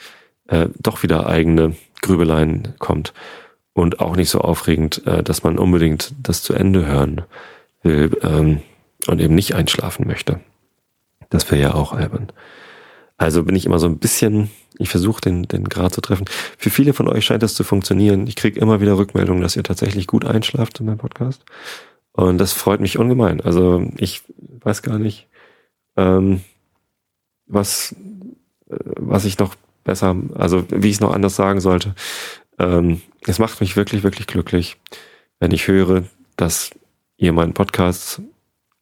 äh, 0.47 0.67
doch 0.79 1.03
wieder 1.03 1.27
eigene 1.27 1.75
Grübeleien 2.01 2.75
kommt. 2.79 3.13
Und 3.73 3.99
auch 3.99 4.15
nicht 4.15 4.29
so 4.29 4.39
aufregend, 4.41 5.05
äh, 5.07 5.23
dass 5.23 5.43
man 5.43 5.57
unbedingt 5.57 6.13
das 6.21 6.43
zu 6.43 6.53
Ende 6.53 6.85
hören 6.85 7.23
will 7.81 8.15
ähm, 8.21 8.61
und 9.07 9.19
eben 9.19 9.33
nicht 9.33 9.55
einschlafen 9.55 10.05
möchte. 10.05 10.39
Das 11.29 11.49
wäre 11.49 11.61
ja 11.61 11.73
auch 11.73 11.93
albern. 11.93 12.31
Also 13.17 13.43
bin 13.43 13.55
ich 13.55 13.65
immer 13.65 13.79
so 13.79 13.87
ein 13.87 13.97
bisschen 13.97 14.51
ich 14.77 14.89
versuche 14.89 15.21
den, 15.21 15.43
den 15.43 15.65
Grad 15.65 15.93
zu 15.93 16.01
treffen. 16.01 16.25
Für 16.57 16.69
viele 16.69 16.93
von 16.93 17.07
euch 17.07 17.25
scheint 17.25 17.43
das 17.43 17.53
zu 17.53 17.63
funktionieren. 17.63 18.27
Ich 18.27 18.35
kriege 18.35 18.59
immer 18.59 18.81
wieder 18.81 18.97
Rückmeldungen, 18.97 19.41
dass 19.41 19.55
ihr 19.55 19.63
tatsächlich 19.63 20.07
gut 20.07 20.25
einschlaft 20.25 20.79
in 20.79 20.87
meinem 20.87 20.97
Podcast. 20.97 21.43
Und 22.13 22.37
das 22.37 22.53
freut 22.53 22.79
mich 22.79 22.97
ungemein. 22.97 23.41
Also 23.41 23.85
ich 23.97 24.21
weiß 24.37 24.81
gar 24.83 24.99
nicht, 24.99 25.27
ähm, 25.97 26.41
was, 27.47 27.95
äh, 28.69 28.77
was 28.95 29.25
ich 29.25 29.37
noch 29.39 29.55
besser, 29.83 30.15
also 30.35 30.65
wie 30.69 30.89
ich 30.89 30.95
es 30.95 31.01
noch 31.01 31.13
anders 31.13 31.35
sagen 31.35 31.59
sollte. 31.59 31.95
Ähm, 32.59 33.01
es 33.25 33.39
macht 33.39 33.59
mich 33.61 33.75
wirklich, 33.75 34.03
wirklich 34.03 34.27
glücklich, 34.27 34.77
wenn 35.39 35.51
ich 35.51 35.67
höre, 35.67 36.03
dass 36.37 36.71
ihr 37.17 37.33
meinen 37.33 37.53
Podcast 37.53 38.21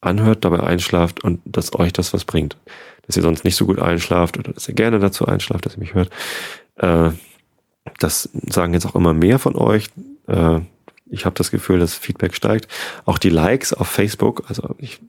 anhört, 0.02 0.44
dabei 0.46 0.62
einschlaft 0.62 1.24
und 1.24 1.42
dass 1.46 1.74
euch 1.76 1.94
das 1.94 2.14
was 2.14 2.26
bringt. 2.26 2.58
Dass 3.04 3.16
ihr 3.16 3.24
sonst 3.24 3.44
nicht 3.44 3.56
so 3.56 3.66
gut 3.66 3.80
einschlaft 3.80 4.38
oder 4.38 4.54
dass 4.54 4.68
ihr 4.68 4.76
gerne 4.76 5.00
dazu 5.00 5.26
einschlaft, 5.26 5.66
dass 5.66 5.76
ihr 5.76 5.80
mich 5.80 5.94
hört. 5.94 6.10
Äh, 6.76 7.12
das 8.00 8.30
sagen 8.34 8.74
jetzt 8.74 8.86
auch 8.86 8.96
immer 8.96 9.14
mehr 9.14 9.40
von 9.40 9.56
euch. 9.56 9.90
Äh, 10.28 10.60
ich 11.12 11.26
habe 11.26 11.36
das 11.36 11.52
Gefühl, 11.52 11.80
dass 11.80 11.94
Feedback 11.94 12.34
steigt. 12.34 12.68
Auch 13.06 13.18
die 13.18 13.30
Likes 13.30 13.74
auf 13.74 13.88
Facebook, 13.88 14.44
also 14.48 14.76
ich 14.78 15.00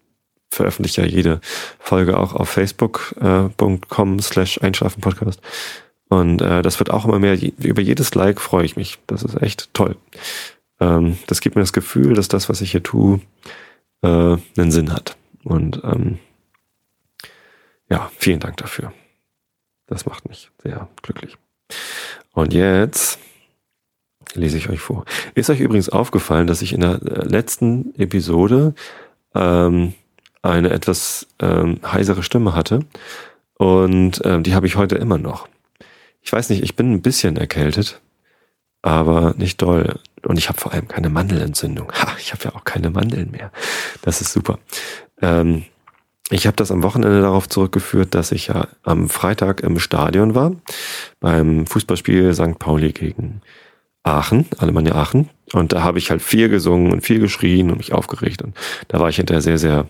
veröffentliche 0.51 1.01
ja 1.03 1.09
jede 1.09 1.41
Folge 1.79 2.19
auch 2.19 2.35
auf 2.35 2.51
facebook.com 2.51 4.19
äh, 4.19 4.23
slash 4.23 4.61
einschlafenpodcast. 4.61 5.41
Und 6.09 6.43
äh, 6.43 6.61
das 6.61 6.79
wird 6.79 6.91
auch 6.91 7.07
immer 7.07 7.19
mehr. 7.19 7.39
Über 7.41 7.81
jedes 7.81 8.15
Like 8.15 8.41
freue 8.41 8.67
ich 8.67 8.77
mich. 8.77 8.99
Das 9.07 9.23
ist 9.23 9.41
echt 9.41 9.73
toll. 9.73 9.97
Ähm, 10.79 11.19
das 11.27 11.41
gibt 11.41 11.57
mir 11.57 11.63
das 11.63 11.73
Gefühl, 11.73 12.15
dass 12.15 12.29
das, 12.29 12.51
was 12.51 12.61
ich 12.61 12.73
hier 12.73 12.83
tue, 12.83 13.21
äh, 14.03 14.09
einen 14.09 14.71
Sinn 14.71 14.93
hat. 14.93 15.17
Und 15.45 15.81
ähm, 15.85 16.19
ja, 17.89 18.11
vielen 18.19 18.41
Dank 18.41 18.59
dafür. 18.59 18.93
Das 19.87 20.05
macht 20.05 20.29
mich 20.29 20.51
sehr 20.63 20.89
glücklich. 21.01 21.39
Und 22.33 22.53
jetzt 22.53 23.19
lese 24.35 24.59
ich 24.59 24.69
euch 24.69 24.81
vor. 24.81 25.05
Ist 25.35 25.51
euch 25.51 25.61
übrigens 25.61 25.89
aufgefallen, 25.89 26.47
dass 26.47 26.63
ich 26.63 26.73
in 26.73 26.81
der 26.81 27.01
äh, 27.03 27.25
letzten 27.27 27.95
Episode 27.99 28.75
ähm, 29.35 29.95
eine 30.43 30.71
etwas 30.71 31.27
ähm, 31.41 31.79
heisere 31.85 32.23
Stimme 32.23 32.55
hatte 32.55 32.81
und 33.63 34.21
ähm, 34.25 34.43
die 34.43 34.55
habe 34.55 34.67
ich 34.67 34.77
heute 34.77 34.97
immer 34.97 35.19
noch. 35.19 35.49
Ich 36.23 36.33
weiß 36.33 36.51
nicht, 36.51 36.63
ich 36.63 36.77
bin 36.77 36.93
ein 36.93 37.03
bisschen 37.03 37.37
erkältet, 37.37 38.01
aber 38.83 39.35
nicht 39.37 39.63
doll. 39.63 40.01
Und 40.25 40.37
ich 40.37 40.49
habe 40.49 40.61
vor 40.61 40.73
allem 40.73 40.89
keine 40.89 41.11
Mandelentzündung. 41.11 41.93
Ha, 41.93 42.17
ich 42.19 42.33
habe 42.33 42.45
ja 42.45 42.55
auch 42.55 42.65
keine 42.65 42.91
Mandeln 42.91 43.31
mehr. 43.31 43.53
Das 44.03 44.21
ist 44.21 44.33
super. 44.33 44.59
Ähm, 45.21 45.65
ich 46.31 46.47
habe 46.47 46.57
das 46.57 46.71
am 46.71 46.83
Wochenende 46.83 47.21
darauf 47.21 47.49
zurückgeführt, 47.49 48.15
dass 48.15 48.33
ich 48.33 48.49
ja 48.49 48.69
am 48.83 49.09
Freitag 49.09 49.61
im 49.61 49.79
Stadion 49.79 50.35
war, 50.35 50.53
beim 51.21 51.67
Fußballspiel 51.67 52.35
St. 52.35 52.59
Pauli 52.59 52.93
gegen 52.93 53.43
Aachen, 54.03 54.47
Alemannia 54.59 54.95
Aachen. 54.95 55.29
Und 55.53 55.73
da 55.73 55.83
habe 55.83 55.99
ich 55.99 56.11
halt 56.11 56.23
viel 56.23 56.49
gesungen 56.49 56.93
und 56.93 57.03
viel 57.03 57.21
geschrien 57.21 57.71
und 57.71 57.79
mich 57.79 57.93
aufgeregt. 57.93 58.43
Und 58.43 58.57
da 58.89 58.99
war 58.99 59.09
ich 59.09 59.17
hinterher 59.17 59.43
sehr, 59.43 59.59
sehr 59.59 59.87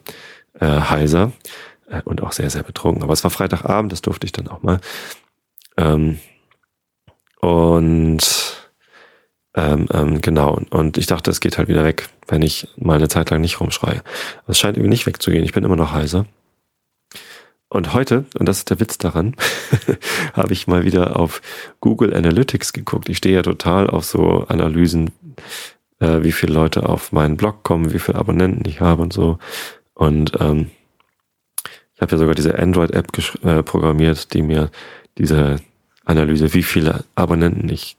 äh, 0.58 0.66
heiser 0.66 1.32
äh, 1.88 2.02
und 2.04 2.22
auch 2.22 2.32
sehr, 2.32 2.50
sehr 2.50 2.62
betrunken. 2.62 3.02
Aber 3.02 3.12
es 3.12 3.24
war 3.24 3.30
Freitagabend, 3.30 3.92
das 3.92 4.02
durfte 4.02 4.26
ich 4.26 4.32
dann 4.32 4.48
auch 4.48 4.62
mal. 4.62 4.80
Ähm, 5.76 6.18
und 7.40 8.62
ähm, 9.54 9.86
ähm, 9.92 10.20
genau, 10.22 10.60
und 10.70 10.96
ich 10.96 11.06
dachte, 11.06 11.30
es 11.30 11.40
geht 11.40 11.58
halt 11.58 11.68
wieder 11.68 11.84
weg, 11.84 12.08
wenn 12.26 12.42
ich 12.42 12.68
mal 12.76 12.96
eine 12.96 13.08
Zeit 13.08 13.30
lang 13.30 13.40
nicht 13.40 13.60
rumschreie. 13.60 14.02
Es 14.46 14.58
scheint 14.58 14.76
irgendwie 14.76 14.90
nicht 14.90 15.06
wegzugehen. 15.06 15.44
Ich 15.44 15.52
bin 15.52 15.64
immer 15.64 15.76
noch 15.76 15.92
heiser. 15.92 16.26
Und 17.72 17.94
heute, 17.94 18.26
und 18.38 18.46
das 18.46 18.58
ist 18.58 18.68
der 18.68 18.80
Witz 18.80 18.98
daran, 18.98 19.34
habe 20.34 20.52
ich 20.52 20.66
mal 20.66 20.84
wieder 20.84 21.18
auf 21.18 21.40
Google 21.80 22.12
Analytics 22.12 22.74
geguckt. 22.74 23.08
Ich 23.08 23.16
stehe 23.16 23.36
ja 23.36 23.40
total 23.40 23.88
auf 23.88 24.04
so 24.04 24.44
Analysen, 24.48 25.10
äh, 25.98 26.22
wie 26.22 26.32
viele 26.32 26.52
Leute 26.52 26.86
auf 26.86 27.12
meinen 27.12 27.38
Blog 27.38 27.62
kommen, 27.62 27.94
wie 27.94 27.98
viele 27.98 28.18
Abonnenten 28.18 28.68
ich 28.68 28.82
habe 28.82 29.00
und 29.00 29.14
so. 29.14 29.38
Und 29.94 30.32
ähm, 30.38 30.70
ich 31.94 32.02
habe 32.02 32.12
ja 32.12 32.18
sogar 32.18 32.34
diese 32.34 32.58
Android-App 32.58 33.06
äh, 33.42 33.62
programmiert, 33.62 34.34
die 34.34 34.42
mir 34.42 34.70
diese 35.16 35.56
Analyse, 36.04 36.52
wie 36.52 36.64
viele 36.64 37.04
Abonnenten 37.14 37.70
ich 37.70 37.96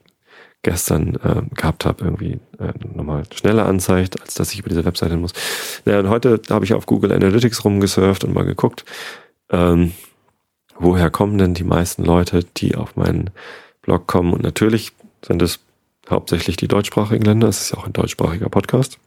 gestern 0.62 1.16
äh, 1.16 1.42
gehabt 1.56 1.86
habe, 1.86 2.06
irgendwie 2.06 2.40
äh, 2.60 2.74
nochmal 2.96 3.24
schneller 3.34 3.66
anzeigt, 3.66 4.22
als 4.22 4.36
dass 4.36 4.54
ich 4.54 4.60
über 4.60 4.70
diese 4.70 4.86
Webseite 4.86 5.18
muss. 5.18 5.34
Ja, 5.86 6.00
und 6.00 6.10
heute 6.10 6.40
habe 6.52 6.64
ich 6.64 6.76
auf 6.76 6.86
Google 6.86 7.12
Analytics 7.12 7.66
rumgesurft 7.66 8.24
und 8.24 8.36
mal 8.36 8.46
geguckt, 8.46 8.86
ähm, 9.54 9.94
woher 10.78 11.10
kommen 11.10 11.38
denn 11.38 11.54
die 11.54 11.64
meisten 11.64 12.04
Leute, 12.04 12.44
die 12.58 12.76
auf 12.76 12.96
meinen 12.96 13.30
Blog 13.82 14.08
kommen. 14.08 14.34
Und 14.34 14.44
natürlich 14.44 14.92
sind 15.24 15.42
es 15.42 15.60
hauptsächlich 16.10 16.58
die 16.58 16.68
deutschsprachigen 16.68 17.24
Länder. 17.24 17.48
Es 17.48 17.62
ist 17.62 17.72
ja 17.72 17.78
auch 17.78 17.86
ein 17.86 17.94
deutschsprachiger 17.94 18.50
Podcast. 18.50 18.98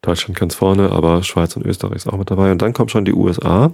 Deutschland 0.00 0.38
ganz 0.38 0.54
vorne, 0.54 0.90
aber 0.90 1.22
Schweiz 1.22 1.56
und 1.56 1.66
Österreich 1.66 1.96
ist 1.96 2.08
auch 2.08 2.18
mit 2.18 2.30
dabei. 2.30 2.50
Und 2.50 2.62
dann 2.62 2.72
kommen 2.72 2.88
schon 2.88 3.04
die 3.04 3.12
USA. 3.12 3.72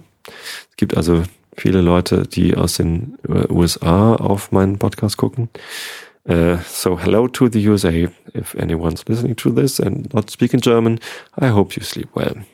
Es 0.71 0.77
gibt 0.77 0.97
also 0.97 1.23
viele 1.57 1.81
Leute, 1.81 2.27
die 2.27 2.57
aus 2.57 2.75
den 2.75 3.17
äh, 3.29 3.51
USA 3.53 4.15
auf 4.17 4.53
meinen 4.53 4.79
Podcast 4.79 5.17
gucken. 5.17 5.49
Uh, 6.27 6.57
so 6.67 6.99
hello 6.99 7.29
to 7.29 7.49
the 7.49 7.69
USA. 7.69 7.91
If 8.35 8.55
anyone's 8.55 9.05
listening 9.07 9.37
to 9.37 9.51
this 9.51 9.79
and 9.79 10.13
not 10.15 10.31
speaking 10.31 10.59
German, 10.59 10.99
I 11.39 11.49
hope 11.49 11.77
you 11.77 11.83
sleep 11.83 12.09
well. 12.15 12.47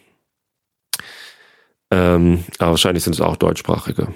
Ähm, 1.90 2.44
aber 2.59 2.72
wahrscheinlich 2.72 3.05
sind 3.05 3.14
es 3.14 3.20
auch 3.20 3.37
Deutschsprachige, 3.37 4.09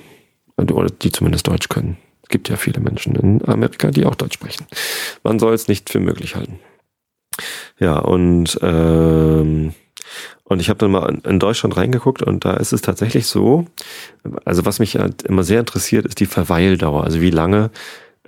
oder 0.56 0.90
die 0.90 1.12
zumindest 1.12 1.48
Deutsch 1.48 1.68
können. 1.68 1.96
Es 2.22 2.28
gibt 2.28 2.48
ja 2.48 2.56
viele 2.56 2.80
Menschen 2.80 3.16
in 3.16 3.46
Amerika, 3.46 3.90
die 3.90 4.06
auch 4.06 4.14
Deutsch 4.14 4.34
sprechen. 4.34 4.66
Man 5.22 5.38
soll 5.38 5.54
es 5.54 5.68
nicht 5.68 5.90
für 5.90 6.00
möglich 6.00 6.37
halten. 6.37 6.58
Ja, 7.78 7.98
und 7.98 8.58
ähm, 8.62 9.74
und 10.44 10.60
ich 10.60 10.68
habe 10.68 10.78
dann 10.78 10.90
mal 10.90 11.20
in 11.24 11.38
Deutschland 11.38 11.76
reingeguckt 11.76 12.22
und 12.22 12.44
da 12.44 12.54
ist 12.54 12.72
es 12.72 12.82
tatsächlich 12.82 13.26
so, 13.26 13.66
also 14.44 14.66
was 14.66 14.78
mich 14.78 14.96
halt 14.96 15.22
immer 15.22 15.42
sehr 15.42 15.60
interessiert, 15.60 16.06
ist 16.06 16.20
die 16.20 16.26
Verweildauer. 16.26 17.02
Also 17.02 17.20
wie 17.20 17.30
lange 17.30 17.70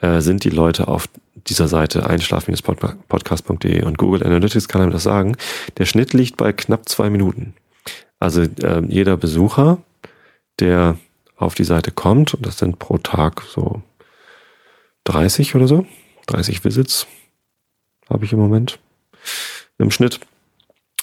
äh, 0.01 0.21
sind 0.21 0.45
die 0.45 0.51
Leute 0.51 0.89
auf 0.89 1.09
dieser 1.47 1.69
Seite 1.69 2.09
einschlafen-podcast.de 2.09 3.85
und 3.85 3.99
Google 3.99 4.25
Analytics 4.25 4.69
kann 4.69 4.81
einem 4.81 4.93
das 4.93 5.03
sagen. 5.03 5.37
Der 5.77 5.85
Schnitt 5.85 6.15
liegt 6.15 6.37
bei 6.39 6.53
knapp 6.53 6.89
zwei 6.89 7.11
Minuten. 7.11 7.55
Also 8.19 8.43
äh, 8.43 8.83
jeder 8.89 9.17
Besucher, 9.17 9.79
der 10.59 10.97
auf 11.37 11.55
die 11.55 11.65
Seite 11.65 11.91
kommt, 11.91 12.35
und 12.35 12.47
das 12.47 12.59
sind 12.59 12.79
pro 12.79 12.99
Tag 12.99 13.43
so 13.43 13.83
30 15.05 15.55
oder 15.55 15.69
so, 15.69 15.87
30 16.27 16.65
Visits 16.65 17.07
habe 18.09 18.25
ich 18.25 18.33
im 18.33 18.39
Moment 18.39 18.79
im 19.79 19.91
Schnitt 19.91 20.21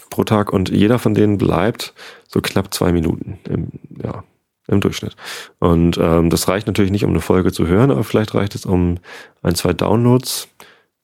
pro 0.10 0.24
Tag 0.24 0.52
und 0.52 0.70
jeder 0.70 1.00
von 1.00 1.14
denen 1.14 1.38
bleibt 1.38 1.94
so 2.28 2.42
knapp 2.42 2.74
zwei 2.74 2.92
Minuten 2.92 3.40
im, 3.48 3.68
ja, 4.02 4.24
im 4.68 4.80
Durchschnitt. 4.80 5.16
Und 5.60 5.98
ähm, 5.98 6.30
das 6.30 6.48
reicht 6.48 6.68
natürlich 6.68 6.92
nicht, 6.92 7.04
um 7.04 7.12
eine 7.12 7.22
Folge 7.22 7.52
zu 7.52 7.68
hören, 7.68 7.92
aber 7.92 8.04
vielleicht 8.04 8.34
reicht 8.34 8.56
es, 8.56 8.66
um 8.66 8.98
ein, 9.42 9.56
zwei 9.56 9.74
Downloads 9.74 10.48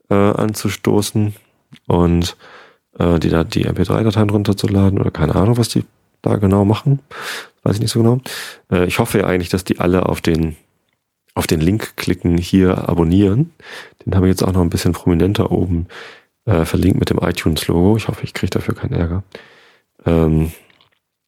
äh, 0.10 0.15
anzustoßen 0.15 1.36
und 1.88 2.38
äh, 2.98 3.19
die, 3.19 3.30
die 3.30 3.67
MP3-Dateien 3.67 4.30
runterzuladen 4.30 5.00
oder 5.00 5.12
keine 5.12 5.36
Ahnung, 5.36 5.58
was 5.58 5.69
die 5.69 5.86
da 6.21 6.36
genau 6.38 6.65
machen. 6.65 6.99
Weiß 7.63 7.75
ich 7.75 7.82
nicht 7.82 7.91
so 7.91 8.01
genau. 8.01 8.19
Äh, 8.71 8.86
ich 8.86 8.99
hoffe 8.99 9.19
ja 9.19 9.25
eigentlich, 9.25 9.49
dass 9.49 9.63
die 9.63 9.79
alle 9.79 10.08
auf 10.08 10.21
den 10.21 10.55
auf 11.36 11.47
den 11.47 11.62
Link 11.62 11.95
klicken, 11.95 12.38
hier 12.38 12.89
abonnieren. 12.89 13.53
Den 14.05 14.15
habe 14.15 14.27
ich 14.27 14.32
jetzt 14.32 14.43
auch 14.43 14.51
noch 14.51 14.62
ein 14.62 14.69
bisschen 14.69 14.91
prominenter 14.91 15.51
oben 15.51 15.88
äh, 16.45 16.65
verlinkt 16.65 16.99
mit 16.99 17.10
dem 17.10 17.19
iTunes-Logo. 17.19 17.95
Ich 17.95 18.08
hoffe, 18.08 18.23
ich 18.23 18.34
kriege 18.34 18.49
dafür 18.49 18.75
keinen 18.75 18.93
Ärger. 18.93 19.23
Ähm, 20.05 20.51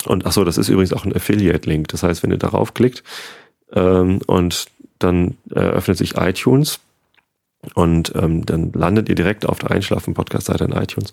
und 0.06 0.26
ach 0.26 0.32
so, 0.32 0.44
das 0.44 0.58
ist 0.58 0.68
übrigens 0.68 0.94
auch 0.94 1.06
ein 1.06 1.16
Affiliate-Link. 1.16 1.88
Das 1.90 2.04
heißt, 2.04 2.24
wenn 2.24 2.32
ihr 2.32 2.38
darauf 2.38 2.74
klickt 2.74 3.04
ähm, 3.74 4.20
und 4.28 4.66
dann 5.00 5.38
äh, 5.52 5.60
öffnet 5.60 5.98
sich 5.98 6.18
iTunes 6.18 6.80
und 7.76 8.14
ähm, 8.16 8.46
dann 8.46 8.72
landet 8.74 9.08
ihr 9.08 9.16
direkt 9.16 9.46
auf 9.46 9.60
der 9.60 9.72
Einschlafen-Podcast-Seite 9.72 10.64
in 10.64 10.72
iTunes. 10.72 11.12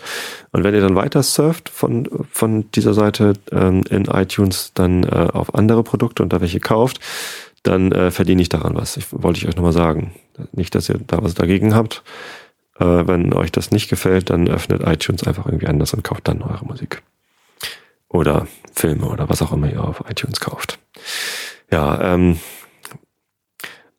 Und 0.51 0.65
wenn 0.65 0.75
ihr 0.75 0.81
dann 0.81 0.97
weiter 0.97 1.23
surft 1.23 1.69
von, 1.69 2.09
von 2.31 2.71
dieser 2.73 2.95
Seite 2.95 3.35
ähm, 3.53 3.85
in 3.91 4.07
iTunes 4.07 4.73
dann 4.75 5.05
äh, 5.05 5.29
auf 5.33 5.55
andere 5.55 5.83
Produkte 5.83 6.23
und 6.23 6.33
da 6.33 6.41
welche 6.41 6.61
kauft, 6.61 7.01
dann 7.63 7.93
äh, 7.93 8.11
verdiene 8.11 8.41
ich 8.41 8.49
daran 8.49 8.75
was. 8.77 8.97
Ich, 8.97 9.07
wollte 9.11 9.39
ich 9.39 9.49
euch 9.49 9.57
nochmal 9.57 9.73
sagen. 9.73 10.15
Nicht, 10.53 10.75
dass 10.75 10.89
ihr 10.89 10.99
da 11.07 11.23
was 11.23 11.35
dagegen 11.35 11.75
habt. 11.75 12.03
Äh, 12.79 12.85
wenn 12.85 13.35
euch 13.35 13.53
das 13.53 13.71
nicht 13.71 13.91
gefällt, 13.91 14.31
dann 14.31 14.49
öffnet 14.49 14.83
iTunes 14.87 15.25
einfach 15.25 15.45
irgendwie 15.47 15.67
anders 15.67 15.93
und 15.93 16.03
kauft 16.03 16.29
dann 16.29 16.43
eure 16.43 16.65
Musik. 16.65 17.03
Oder 18.09 18.47
Filme 18.73 19.07
oder 19.07 19.29
was 19.29 19.43
auch 19.43 19.53
immer 19.53 19.71
ihr 19.71 19.85
auf 19.85 20.03
iTunes 20.09 20.41
kauft. 20.41 20.79
Ja, 21.71 22.15
ähm, 22.15 22.39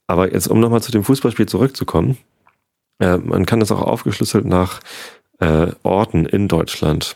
aber 0.07 0.33
jetzt, 0.33 0.47
um 0.47 0.59
nochmal 0.59 0.81
zu 0.81 0.91
dem 0.91 1.03
Fußballspiel 1.03 1.45
zurückzukommen, 1.47 2.17
man 2.99 3.45
kann 3.45 3.59
das 3.59 3.71
auch 3.71 3.81
aufgeschlüsselt 3.81 4.45
nach 4.45 4.81
äh, 5.39 5.67
Orten 5.83 6.25
in 6.25 6.47
Deutschland 6.47 7.15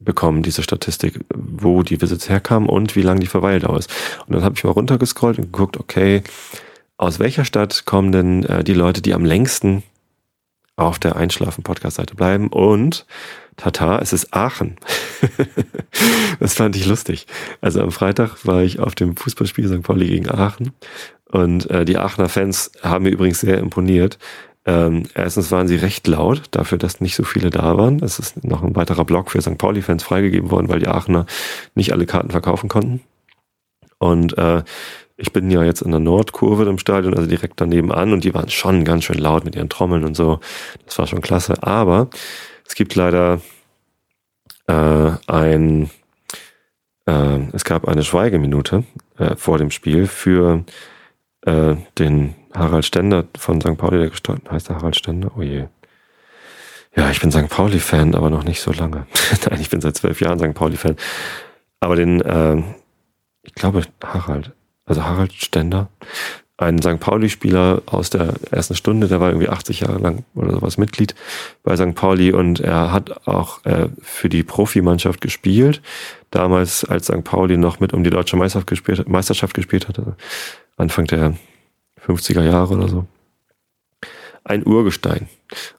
bekommen, 0.00 0.42
diese 0.42 0.62
Statistik, 0.62 1.20
wo 1.34 1.82
die 1.82 2.00
Visits 2.00 2.28
herkamen 2.28 2.68
und 2.68 2.96
wie 2.96 3.02
lang 3.02 3.20
die 3.20 3.26
Verweildauer 3.26 3.78
ist. 3.78 3.90
Und 4.26 4.34
dann 4.34 4.44
habe 4.44 4.56
ich 4.56 4.64
mal 4.64 4.70
runtergescrollt 4.70 5.38
und 5.38 5.52
geguckt, 5.52 5.78
okay, 5.78 6.22
aus 6.96 7.18
welcher 7.18 7.44
Stadt 7.44 7.84
kommen 7.84 8.12
denn 8.12 8.44
äh, 8.44 8.64
die 8.64 8.74
Leute, 8.74 9.02
die 9.02 9.14
am 9.14 9.24
längsten 9.24 9.82
auf 10.76 10.98
der 10.98 11.16
Einschlafen-Podcast-Seite 11.16 12.14
bleiben? 12.14 12.48
Und 12.48 13.06
Tata, 13.56 13.98
es 13.98 14.12
ist 14.12 14.34
Aachen. 14.34 14.76
das 16.40 16.54
fand 16.54 16.76
ich 16.76 16.86
lustig. 16.86 17.26
Also 17.60 17.80
am 17.82 17.92
Freitag 17.92 18.46
war 18.46 18.62
ich 18.62 18.80
auf 18.80 18.94
dem 18.94 19.16
Fußballspiel 19.16 19.68
St. 19.68 19.82
Pauli 19.82 20.08
gegen 20.08 20.30
Aachen 20.30 20.72
und 21.30 21.70
äh, 21.70 21.84
die 21.84 21.98
Aachener 21.98 22.28
Fans 22.28 22.72
haben 22.82 23.04
mir 23.04 23.10
übrigens 23.10 23.40
sehr 23.40 23.58
imponiert. 23.58 24.18
Ähm, 24.64 25.04
erstens 25.14 25.50
waren 25.50 25.66
sie 25.66 25.76
recht 25.76 26.06
laut, 26.06 26.42
dafür, 26.52 26.78
dass 26.78 27.00
nicht 27.00 27.16
so 27.16 27.24
viele 27.24 27.50
da 27.50 27.76
waren. 27.76 28.00
Es 28.02 28.18
ist 28.18 28.44
noch 28.44 28.62
ein 28.62 28.76
weiterer 28.76 29.04
Block 29.04 29.30
für 29.30 29.42
St. 29.42 29.58
Pauli-Fans 29.58 30.04
freigegeben 30.04 30.50
worden, 30.50 30.68
weil 30.68 30.78
die 30.78 30.88
Aachener 30.88 31.26
nicht 31.74 31.92
alle 31.92 32.06
Karten 32.06 32.30
verkaufen 32.30 32.68
konnten. 32.68 33.00
Und 33.98 34.38
äh, 34.38 34.62
ich 35.16 35.32
bin 35.32 35.50
ja 35.50 35.62
jetzt 35.62 35.82
in 35.82 35.90
der 35.90 36.00
Nordkurve 36.00 36.64
im 36.64 36.78
Stadion, 36.78 37.14
also 37.14 37.28
direkt 37.28 37.60
daneben 37.60 37.92
an, 37.92 38.12
und 38.12 38.24
die 38.24 38.34
waren 38.34 38.48
schon 38.48 38.84
ganz 38.84 39.04
schön 39.04 39.18
laut 39.18 39.44
mit 39.44 39.56
ihren 39.56 39.68
Trommeln 39.68 40.04
und 40.04 40.16
so. 40.16 40.40
Das 40.86 40.98
war 40.98 41.06
schon 41.06 41.20
klasse. 41.20 41.62
Aber 41.62 42.08
es 42.66 42.74
gibt 42.74 42.94
leider 42.94 43.40
äh, 44.66 45.10
ein, 45.26 45.90
äh, 47.06 47.38
es 47.52 47.64
gab 47.64 47.88
eine 47.88 48.04
Schweigeminute 48.04 48.84
äh, 49.18 49.36
vor 49.36 49.58
dem 49.58 49.70
Spiel 49.70 50.06
für 50.06 50.64
äh, 51.46 51.76
den 51.98 52.34
Harald 52.54 52.84
Stender 52.84 53.24
von 53.36 53.60
St. 53.60 53.76
Pauli, 53.76 53.98
der 53.98 54.10
gestorben 54.10 54.42
heißt 54.50 54.68
der 54.68 54.76
Harald 54.76 54.96
Stender? 54.96 55.30
Oh 55.36 55.42
je. 55.42 55.66
Ja, 56.94 57.10
ich 57.10 57.20
bin 57.20 57.32
St. 57.32 57.48
Pauli-Fan, 57.48 58.14
aber 58.14 58.28
noch 58.28 58.44
nicht 58.44 58.60
so 58.60 58.70
lange. 58.70 59.06
Nein, 59.50 59.60
ich 59.60 59.70
bin 59.70 59.80
seit 59.80 59.96
zwölf 59.96 60.20
Jahren 60.20 60.38
St. 60.38 60.54
Pauli-Fan. 60.54 60.96
Aber 61.80 61.96
den, 61.96 62.20
äh, 62.20 62.62
ich 63.42 63.54
glaube, 63.54 63.82
Harald, 64.04 64.52
also 64.84 65.04
Harald 65.04 65.32
Stender, 65.32 65.88
ein 66.58 66.80
St. 66.80 67.00
Pauli-Spieler 67.00 67.82
aus 67.86 68.10
der 68.10 68.34
ersten 68.50 68.74
Stunde, 68.74 69.08
der 69.08 69.20
war 69.20 69.30
irgendwie 69.30 69.48
80 69.48 69.80
Jahre 69.80 69.98
lang 69.98 70.24
oder 70.34 70.52
sowas 70.52 70.76
Mitglied 70.76 71.14
bei 71.62 71.76
St. 71.76 71.94
Pauli 71.94 72.32
und 72.32 72.60
er 72.60 72.92
hat 72.92 73.26
auch 73.26 73.64
äh, 73.64 73.88
für 74.00 74.28
die 74.28 74.42
Profimannschaft 74.42 75.20
gespielt. 75.20 75.80
Damals, 76.30 76.84
als 76.84 77.06
St. 77.06 77.24
Pauli 77.24 77.56
noch 77.56 77.80
mit 77.80 77.92
um 77.92 78.04
die 78.04 78.10
deutsche 78.10 78.36
Meisterschaft 78.36 78.68
gespielt, 78.68 79.08
Meisterschaft 79.08 79.54
gespielt 79.54 79.88
hatte, 79.88 80.16
Anfang 80.76 81.06
der 81.06 81.34
50er 82.06 82.42
Jahre 82.42 82.74
oder 82.74 82.88
so. 82.88 83.06
Ein 84.44 84.66
Urgestein. 84.66 85.28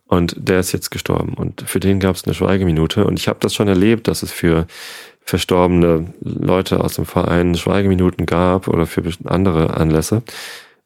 Und 0.05 0.35
der 0.37 0.59
ist 0.59 0.71
jetzt 0.71 0.91
gestorben. 0.91 1.33
Und 1.33 1.63
für 1.67 1.79
den 1.79 1.99
gab 1.99 2.15
es 2.15 2.23
eine 2.23 2.33
Schweigeminute. 2.33 3.05
Und 3.05 3.19
ich 3.19 3.27
habe 3.27 3.39
das 3.41 3.53
schon 3.53 3.67
erlebt, 3.67 4.07
dass 4.07 4.23
es 4.23 4.31
für 4.31 4.67
verstorbene 5.25 6.13
Leute 6.21 6.81
aus 6.81 6.95
dem 6.95 7.05
Verein 7.05 7.55
Schweigeminuten 7.55 8.25
gab 8.25 8.67
oder 8.67 8.85
für 8.85 9.03
andere 9.25 9.75
Anlässe 9.75 10.21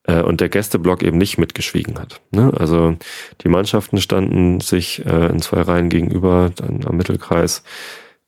äh, 0.04 0.21
und 0.21 0.41
der 0.41 0.50
Gästeblock 0.50 1.04
eben 1.04 1.17
nicht 1.17 1.38
mitgeschwiegen 1.38 2.00
hat. 2.00 2.21
Ne? 2.32 2.52
Also 2.58 2.95
die 3.41 3.50
Mannschaften 3.50 4.00
standen 4.00 4.60
sich 4.60 5.06
äh, 5.06 5.28
in 5.28 5.41
zwei 5.41 5.62
Reihen 5.62 5.89
gegenüber 5.89 6.52
dann 6.56 6.86
am 6.86 6.97
Mittelkreis 6.97 7.63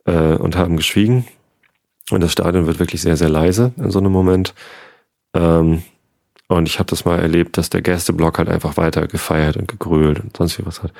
äh, 0.05 0.35
und 0.35 0.55
haben 0.55 0.77
geschwiegen. 0.77 1.25
Und 2.11 2.21
das 2.21 2.31
Stadion 2.31 2.65
wird 2.65 2.79
wirklich 2.79 3.01
sehr, 3.01 3.17
sehr 3.17 3.29
leise 3.29 3.71
in 3.77 3.91
so 3.91 3.99
einem 3.99 4.11
Moment. 4.11 4.53
Ähm, 5.33 5.83
und 6.49 6.67
ich 6.67 6.79
habe 6.79 6.89
das 6.89 7.05
mal 7.05 7.19
erlebt, 7.19 7.57
dass 7.57 7.69
der 7.69 7.81
Gästeblock 7.81 8.39
halt 8.39 8.49
einfach 8.49 8.75
weiter 8.75 9.07
gefeiert 9.07 9.55
und 9.55 9.67
gegrölt 9.67 10.19
und 10.19 10.35
sonst 10.35 10.57
wie 10.57 10.65
was 10.65 10.83
hat. 10.83 10.91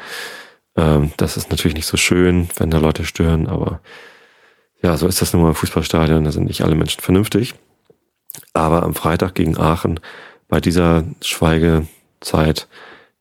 Ähm, 0.78 1.12
das 1.18 1.38
ist 1.38 1.50
natürlich 1.50 1.76
nicht 1.76 1.88
so 1.88 1.98
schön, 1.98 2.48
wenn 2.56 2.70
da 2.70 2.78
Leute 2.78 3.04
stören, 3.04 3.48
aber 3.48 3.82
ja, 4.82 4.96
so 4.96 5.08
ist 5.08 5.22
das 5.22 5.34
nun 5.34 5.42
mal 5.42 5.50
im 5.50 5.56
Fußballstadion, 5.56 6.24
da 6.24 6.32
sind 6.32 6.46
nicht 6.46 6.62
alle 6.62 6.76
Menschen 6.76 7.02
vernünftig. 7.02 7.56
Aber 8.54 8.84
am 8.84 8.94
Freitag 8.94 9.34
gegen 9.34 9.58
Aachen, 9.58 10.00
bei 10.48 10.62
dieser 10.62 11.04
Schweigezeit, 11.22 12.68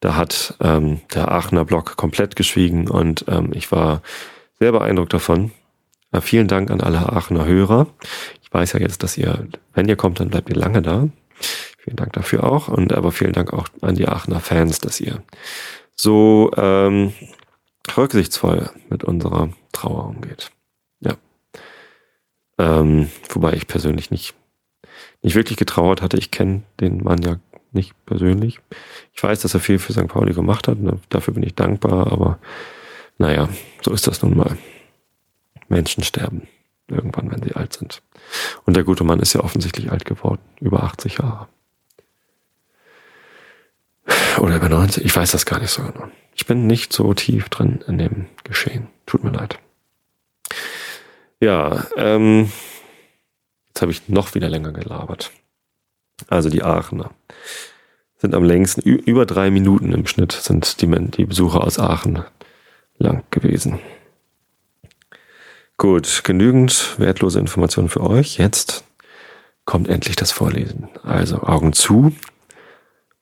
da 0.00 0.14
hat 0.14 0.54
ähm, 0.60 1.00
der 1.14 1.32
Aachener 1.32 1.64
Block 1.64 1.96
komplett 1.96 2.36
geschwiegen 2.36 2.88
und 2.88 3.24
ähm, 3.28 3.52
ich 3.54 3.72
war 3.72 4.02
sehr 4.60 4.72
beeindruckt 4.72 5.14
davon. 5.14 5.50
Äh, 6.12 6.20
vielen 6.20 6.46
Dank 6.46 6.70
an 6.70 6.82
alle 6.82 7.10
Aachener 7.10 7.46
Hörer. 7.46 7.86
Ich 8.42 8.52
weiß 8.52 8.74
ja 8.74 8.80
jetzt, 8.80 9.02
dass 9.02 9.16
ihr, 9.16 9.48
wenn 9.72 9.88
ihr 9.88 9.96
kommt, 9.96 10.20
dann 10.20 10.28
bleibt 10.28 10.50
ihr 10.50 10.56
lange 10.56 10.82
da. 10.82 11.08
Vielen 11.88 11.96
Dank 11.96 12.12
dafür 12.12 12.44
auch. 12.44 12.68
Und 12.68 12.92
aber 12.92 13.12
vielen 13.12 13.32
Dank 13.32 13.54
auch 13.54 13.68
an 13.80 13.94
die 13.94 14.06
Aachener 14.06 14.40
Fans, 14.40 14.78
dass 14.78 15.00
ihr 15.00 15.22
so 15.96 16.50
ähm, 16.56 17.14
rücksichtsvoll 17.96 18.68
mit 18.90 19.04
unserer 19.04 19.48
Trauer 19.72 20.04
umgeht. 20.04 20.50
Ähm, 22.58 23.08
wobei 23.30 23.52
ich 23.54 23.66
persönlich 23.68 24.10
nicht, 24.10 24.34
nicht 25.22 25.36
wirklich 25.36 25.56
getrauert 25.56 26.02
hatte. 26.02 26.18
Ich 26.18 26.30
kenne 26.30 26.62
den 26.80 27.02
Mann 27.02 27.22
ja 27.22 27.38
nicht 27.70 27.94
persönlich. 28.04 28.60
Ich 29.14 29.22
weiß, 29.22 29.40
dass 29.40 29.54
er 29.54 29.60
viel 29.60 29.78
für 29.78 29.92
St. 29.92 30.08
Pauli 30.08 30.34
gemacht 30.34 30.68
hat. 30.68 30.78
Und 30.78 31.00
dafür 31.08 31.34
bin 31.34 31.44
ich 31.44 31.54
dankbar. 31.54 32.12
Aber 32.12 32.38
naja, 33.18 33.48
so 33.82 33.92
ist 33.92 34.06
das 34.06 34.22
nun 34.22 34.36
mal. 34.36 34.58
Menschen 35.68 36.02
sterben 36.02 36.48
irgendwann, 36.88 37.30
wenn 37.30 37.42
sie 37.42 37.54
alt 37.54 37.74
sind. 37.74 38.02
Und 38.64 38.74
der 38.74 38.84
gute 38.84 39.04
Mann 39.04 39.20
ist 39.20 39.34
ja 39.34 39.42
offensichtlich 39.42 39.92
alt 39.92 40.04
geworden. 40.04 40.40
Über 40.60 40.82
80 40.82 41.18
Jahre. 41.18 41.48
Oder 44.40 44.56
über 44.56 44.68
90. 44.68 45.04
Ich 45.04 45.14
weiß 45.14 45.32
das 45.32 45.46
gar 45.46 45.60
nicht 45.60 45.70
so 45.70 45.82
genau. 45.82 46.08
Ich 46.34 46.46
bin 46.46 46.66
nicht 46.66 46.92
so 46.92 47.12
tief 47.14 47.48
drin 47.48 47.84
in 47.86 47.98
dem 47.98 48.26
Geschehen. 48.44 48.88
Tut 49.06 49.24
mir 49.24 49.30
leid. 49.30 49.58
Ja, 51.40 51.86
ähm, 51.96 52.50
jetzt 53.68 53.82
habe 53.82 53.92
ich 53.92 54.08
noch 54.08 54.34
wieder 54.34 54.48
länger 54.48 54.72
gelabert. 54.72 55.30
Also 56.28 56.50
die 56.50 56.62
Aachener 56.62 57.10
sind 58.16 58.34
am 58.34 58.42
längsten, 58.42 58.80
über 58.82 59.24
drei 59.24 59.50
Minuten 59.50 59.92
im 59.92 60.06
Schnitt 60.06 60.32
sind 60.32 60.80
die, 60.82 60.88
die 61.10 61.24
Besucher 61.24 61.62
aus 61.62 61.78
Aachen 61.78 62.24
lang 62.98 63.22
gewesen. 63.30 63.78
Gut, 65.76 66.22
genügend 66.24 66.98
wertlose 66.98 67.38
Informationen 67.38 67.88
für 67.88 68.02
euch. 68.02 68.38
Jetzt 68.38 68.82
kommt 69.64 69.88
endlich 69.88 70.16
das 70.16 70.32
Vorlesen. 70.32 70.88
Also 71.04 71.42
Augen 71.42 71.72
zu 71.72 72.12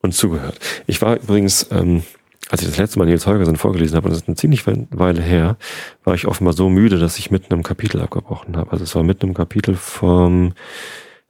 und 0.07 0.13
zugehört. 0.13 0.59
Ich 0.87 1.01
war 1.01 1.15
übrigens 1.15 1.67
ähm, 1.71 2.03
als 2.49 2.61
ich 2.61 2.67
das 2.67 2.77
letzte 2.77 2.99
Mal 2.99 3.05
Nils 3.05 3.27
Holgersen 3.27 3.57
vorgelesen 3.57 3.97
habe, 3.97 4.07
und 4.07 4.11
das 4.11 4.21
ist 4.21 4.27
eine 4.27 4.37
ziemlich 4.37 4.65
Weile 4.65 5.21
her, 5.21 5.57
war 6.03 6.13
ich 6.13 6.27
offenbar 6.27 6.53
so 6.53 6.69
müde, 6.69 6.97
dass 6.97 7.19
ich 7.19 7.31
mitten 7.31 7.53
im 7.53 7.63
Kapitel 7.63 8.01
abgebrochen 8.01 8.55
habe. 8.55 8.71
Also 8.71 8.83
es 8.83 8.95
war 8.95 9.03
mitten 9.03 9.27
im 9.27 9.33
Kapitel 9.33 9.75
vom 9.75 10.53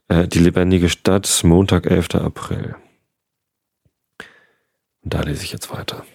äh, 0.09 0.27
Die 0.27 0.39
lebendige 0.39 0.89
Stadt, 0.89 1.41
Montag, 1.43 1.87
11. 1.87 2.15
April. 2.15 2.75
Und 5.03 5.13
da 5.13 5.21
lese 5.21 5.43
ich 5.43 5.51
jetzt 5.51 5.71
weiter. 5.71 6.05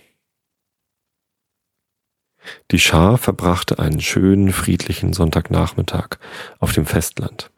Die 2.70 2.78
Schar 2.78 3.18
verbrachte 3.18 3.78
einen 3.78 4.00
schönen, 4.00 4.52
friedlichen 4.52 5.12
Sonntagnachmittag 5.12 6.18
auf 6.58 6.72
dem 6.72 6.86
Festland. 6.86 7.50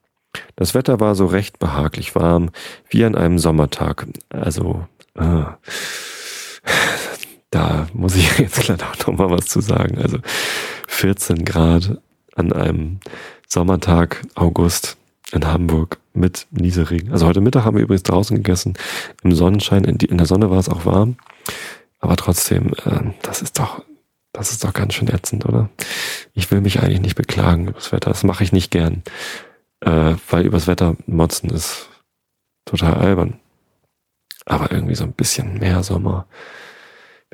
Das 0.57 0.75
Wetter 0.75 1.01
war 1.01 1.15
so 1.15 1.27
recht 1.27 1.59
behaglich 1.59 2.15
warm, 2.15 2.51
wie 2.89 3.05
an 3.05 3.15
einem 3.15 3.39
Sommertag. 3.39 4.07
Also, 4.31 4.87
äh, 5.15 5.45
da 7.51 7.87
muss 7.93 8.17
ich 8.17 8.39
jetzt 8.39 8.61
gleich 8.61 8.83
auch 8.83 9.07
noch 9.07 9.19
mal 9.19 9.31
was 9.31 9.47
zu 9.47 9.61
sagen. 9.61 9.99
Also 9.99 10.19
14 10.89 11.45
Grad 11.45 11.99
an 12.35 12.53
einem 12.53 13.01
Sommertag, 13.49 14.23
August 14.35 14.97
in 15.33 15.47
Hamburg 15.47 15.99
mit 16.13 16.47
Nieselregen. 16.51 17.13
Also 17.13 17.27
heute 17.27 17.41
Mittag 17.41 17.65
haben 17.65 17.77
wir 17.77 17.83
übrigens 17.83 18.05
draußen 18.05 18.37
gegessen, 18.37 18.75
im 19.23 19.35
Sonnenschein, 19.35 19.85
in, 19.85 19.99
die, 19.99 20.07
in 20.07 20.19
der 20.19 20.27
Sonne 20.27 20.51
war 20.51 20.59
es 20.59 20.69
auch 20.69 20.87
warm, 20.87 21.17
aber 22.01 22.17
trotzdem, 22.17 22.73
äh, 22.85 23.13
das 23.23 23.43
ist 23.43 23.59
doch, 23.59 23.85
das 24.33 24.53
ist 24.53 24.65
doch 24.65 24.73
ganz 24.73 24.95
schön 24.95 25.09
ätzend, 25.09 25.47
oder? 25.47 25.71
Ich 26.33 26.51
will 26.51 26.61
mich 26.61 26.81
eigentlich 26.81 27.01
nicht 27.01 27.17
beklagen 27.17 27.65
über 27.65 27.79
das 27.79 27.93
Wetter, 27.93 28.11
das 28.11 28.25
mache 28.25 28.45
ich 28.45 28.53
nicht 28.53 28.71
gern, 28.71 29.03
äh, 29.81 30.15
weil 30.29 30.47
übers 30.47 30.67
Wetter 30.67 30.97
motzen 31.07 31.51
ist 31.51 31.89
total 32.65 32.95
albern. 32.95 33.41
Aber 34.47 34.71
irgendwie 34.73 34.95
so 34.95 35.05
ein 35.05 35.13
bisschen 35.13 35.59
mehr 35.59 35.83
Sommer, 35.83 36.27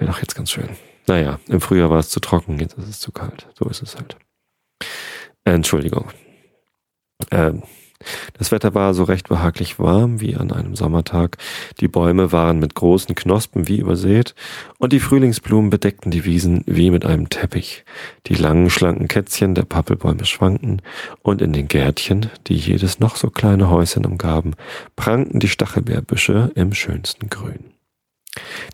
Wäre 0.00 0.12
doch 0.12 0.20
jetzt 0.22 0.34
ganz 0.34 0.50
schön. 0.50 0.70
Naja, 1.06 1.38
im 1.48 1.60
Frühjahr 1.60 1.90
war 1.90 1.98
es 1.98 2.08
zu 2.08 2.20
trocken, 2.20 2.58
jetzt 2.58 2.78
ist 2.78 2.88
es 2.88 3.00
zu 3.00 3.12
kalt. 3.12 3.46
So 3.58 3.68
ist 3.68 3.82
es 3.82 3.96
halt. 3.96 4.16
Entschuldigung. 5.44 6.10
Ähm, 7.30 7.62
das 8.38 8.50
Wetter 8.52 8.74
war 8.74 8.94
so 8.94 9.04
recht 9.04 9.28
behaglich 9.28 9.78
warm 9.78 10.20
wie 10.20 10.36
an 10.36 10.52
einem 10.52 10.76
Sommertag. 10.76 11.36
Die 11.80 11.88
Bäume 11.88 12.32
waren 12.32 12.58
mit 12.58 12.74
großen 12.74 13.14
Knospen 13.14 13.68
wie 13.68 13.78
übersät 13.78 14.34
und 14.78 14.92
die 14.92 15.00
Frühlingsblumen 15.00 15.70
bedeckten 15.70 16.10
die 16.10 16.24
Wiesen 16.24 16.64
wie 16.66 16.90
mit 16.90 17.04
einem 17.04 17.28
Teppich. 17.28 17.84
Die 18.26 18.34
langen, 18.34 18.70
schlanken 18.70 19.08
Kätzchen 19.08 19.54
der 19.54 19.64
Pappelbäume 19.64 20.24
schwankten 20.24 20.82
und 21.22 21.42
in 21.42 21.52
den 21.52 21.68
Gärtchen, 21.68 22.30
die 22.46 22.56
jedes 22.56 23.00
noch 23.00 23.16
so 23.16 23.30
kleine 23.30 23.70
Häuschen 23.70 24.06
umgaben, 24.06 24.54
prangten 24.96 25.40
die 25.40 25.48
Stachelbeerbüsche 25.48 26.52
im 26.54 26.72
schönsten 26.72 27.28
Grün. 27.28 27.69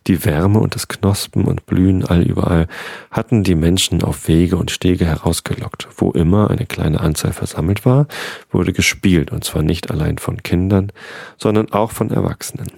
Die 0.07 0.25
Wärme 0.25 0.61
und 0.61 0.75
das 0.75 0.89
Knospen 0.89 1.45
und 1.45 1.67
Blühen 1.67 2.05
allüberall 2.05 2.67
hatten 3.11 3.43
die 3.43 3.55
Menschen 3.55 4.03
auf 4.03 4.29
Wege 4.29 4.57
und 4.57 4.71
Stege 4.71 5.07
herausgelockt. 5.07 5.89
Wo 5.97 6.13
immer 6.13 6.51
eine 6.51 6.67
kleine 6.67 7.01
Anzahl 7.01 7.33
versammelt 7.33 7.85
war, 7.85 8.07
wurde 8.51 8.73
gespielt, 8.73 9.33
und 9.33 9.45
zwar 9.45 9.63
nicht 9.63 9.91
allein 9.91 10.19
von 10.19 10.43
Kindern, 10.43 10.93
sondern 11.39 11.73
auch 11.73 11.93
von 11.93 12.11
Erwachsenen. 12.11 12.71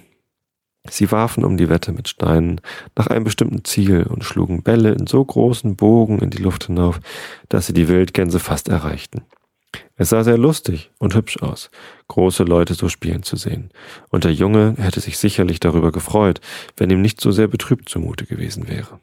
Sie 0.89 1.11
warfen 1.11 1.43
um 1.43 1.57
die 1.57 1.69
Wette 1.69 1.91
mit 1.91 2.07
Steinen 2.07 2.61
nach 2.95 3.07
einem 3.07 3.25
bestimmten 3.25 3.63
Ziel 3.65 4.03
und 4.03 4.23
schlugen 4.23 4.63
Bälle 4.63 4.91
in 4.91 5.07
so 5.07 5.23
großen 5.23 5.75
Bogen 5.75 6.19
in 6.19 6.29
die 6.29 6.41
Luft 6.41 6.65
hinauf, 6.65 6.99
dass 7.49 7.67
sie 7.67 7.73
die 7.73 7.87
Wildgänse 7.87 8.39
fast 8.39 8.69
erreichten. 8.69 9.21
Es 9.95 10.09
sah 10.09 10.23
sehr 10.23 10.37
lustig 10.37 10.91
und 10.97 11.13
hübsch 11.15 11.41
aus, 11.41 11.69
große 12.07 12.43
Leute 12.43 12.73
so 12.73 12.89
spielen 12.89 13.23
zu 13.23 13.35
sehen, 13.35 13.71
und 14.09 14.23
der 14.23 14.33
Junge 14.33 14.75
hätte 14.77 15.01
sich 15.01 15.17
sicherlich 15.17 15.59
darüber 15.59 15.91
gefreut, 15.91 16.39
wenn 16.77 16.89
ihm 16.89 17.01
nicht 17.01 17.19
so 17.19 17.31
sehr 17.31 17.47
betrübt 17.47 17.89
zumute 17.89 18.25
gewesen 18.25 18.67
wäre. 18.69 18.99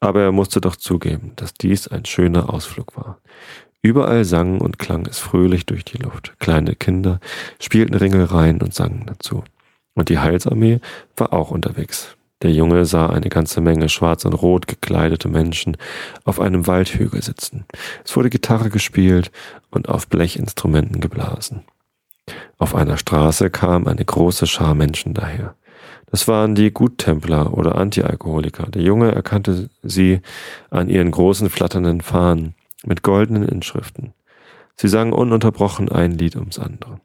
Aber 0.00 0.22
er 0.22 0.32
musste 0.32 0.60
doch 0.60 0.76
zugeben, 0.76 1.32
dass 1.36 1.54
dies 1.54 1.88
ein 1.88 2.04
schöner 2.04 2.52
Ausflug 2.52 2.96
war. 2.96 3.20
Überall 3.82 4.24
sang 4.24 4.60
und 4.60 4.78
klang 4.78 5.06
es 5.06 5.18
fröhlich 5.18 5.66
durch 5.66 5.84
die 5.84 5.98
Luft. 5.98 6.34
Kleine 6.40 6.74
Kinder 6.74 7.20
spielten 7.60 7.94
Ringelreihen 7.94 8.60
und 8.60 8.74
sangen 8.74 9.04
dazu. 9.06 9.44
Und 9.94 10.08
die 10.08 10.18
Heilsarmee 10.18 10.80
war 11.16 11.32
auch 11.32 11.50
unterwegs. 11.50 12.16
Der 12.42 12.52
Junge 12.52 12.84
sah 12.84 13.06
eine 13.06 13.30
ganze 13.30 13.60
Menge 13.62 13.88
schwarz 13.88 14.24
und 14.26 14.34
rot 14.34 14.66
gekleidete 14.66 15.28
Menschen 15.28 15.78
auf 16.24 16.38
einem 16.38 16.66
Waldhügel 16.66 17.22
sitzen. 17.22 17.64
Es 18.04 18.14
wurde 18.14 18.28
Gitarre 18.28 18.68
gespielt 18.68 19.30
und 19.70 19.88
auf 19.88 20.06
Blechinstrumenten 20.08 21.00
geblasen. 21.00 21.64
Auf 22.58 22.74
einer 22.74 22.98
Straße 22.98 23.50
kam 23.50 23.86
eine 23.86 24.04
große 24.04 24.46
Schar 24.46 24.74
Menschen 24.74 25.14
daher. 25.14 25.54
Das 26.10 26.28
waren 26.28 26.54
die 26.54 26.72
Guttempler 26.72 27.52
oder 27.56 27.76
Antialkoholiker. 27.76 28.66
Der 28.66 28.82
Junge 28.82 29.12
erkannte 29.12 29.70
sie 29.82 30.20
an 30.70 30.88
ihren 30.88 31.10
großen 31.10 31.50
flatternden 31.50 32.00
Fahnen 32.00 32.54
mit 32.84 33.02
goldenen 33.02 33.48
Inschriften. 33.48 34.12
Sie 34.76 34.88
sangen 34.88 35.12
ununterbrochen 35.12 35.90
ein 35.90 36.12
Lied 36.12 36.36
ums 36.36 36.58
andere. 36.58 37.00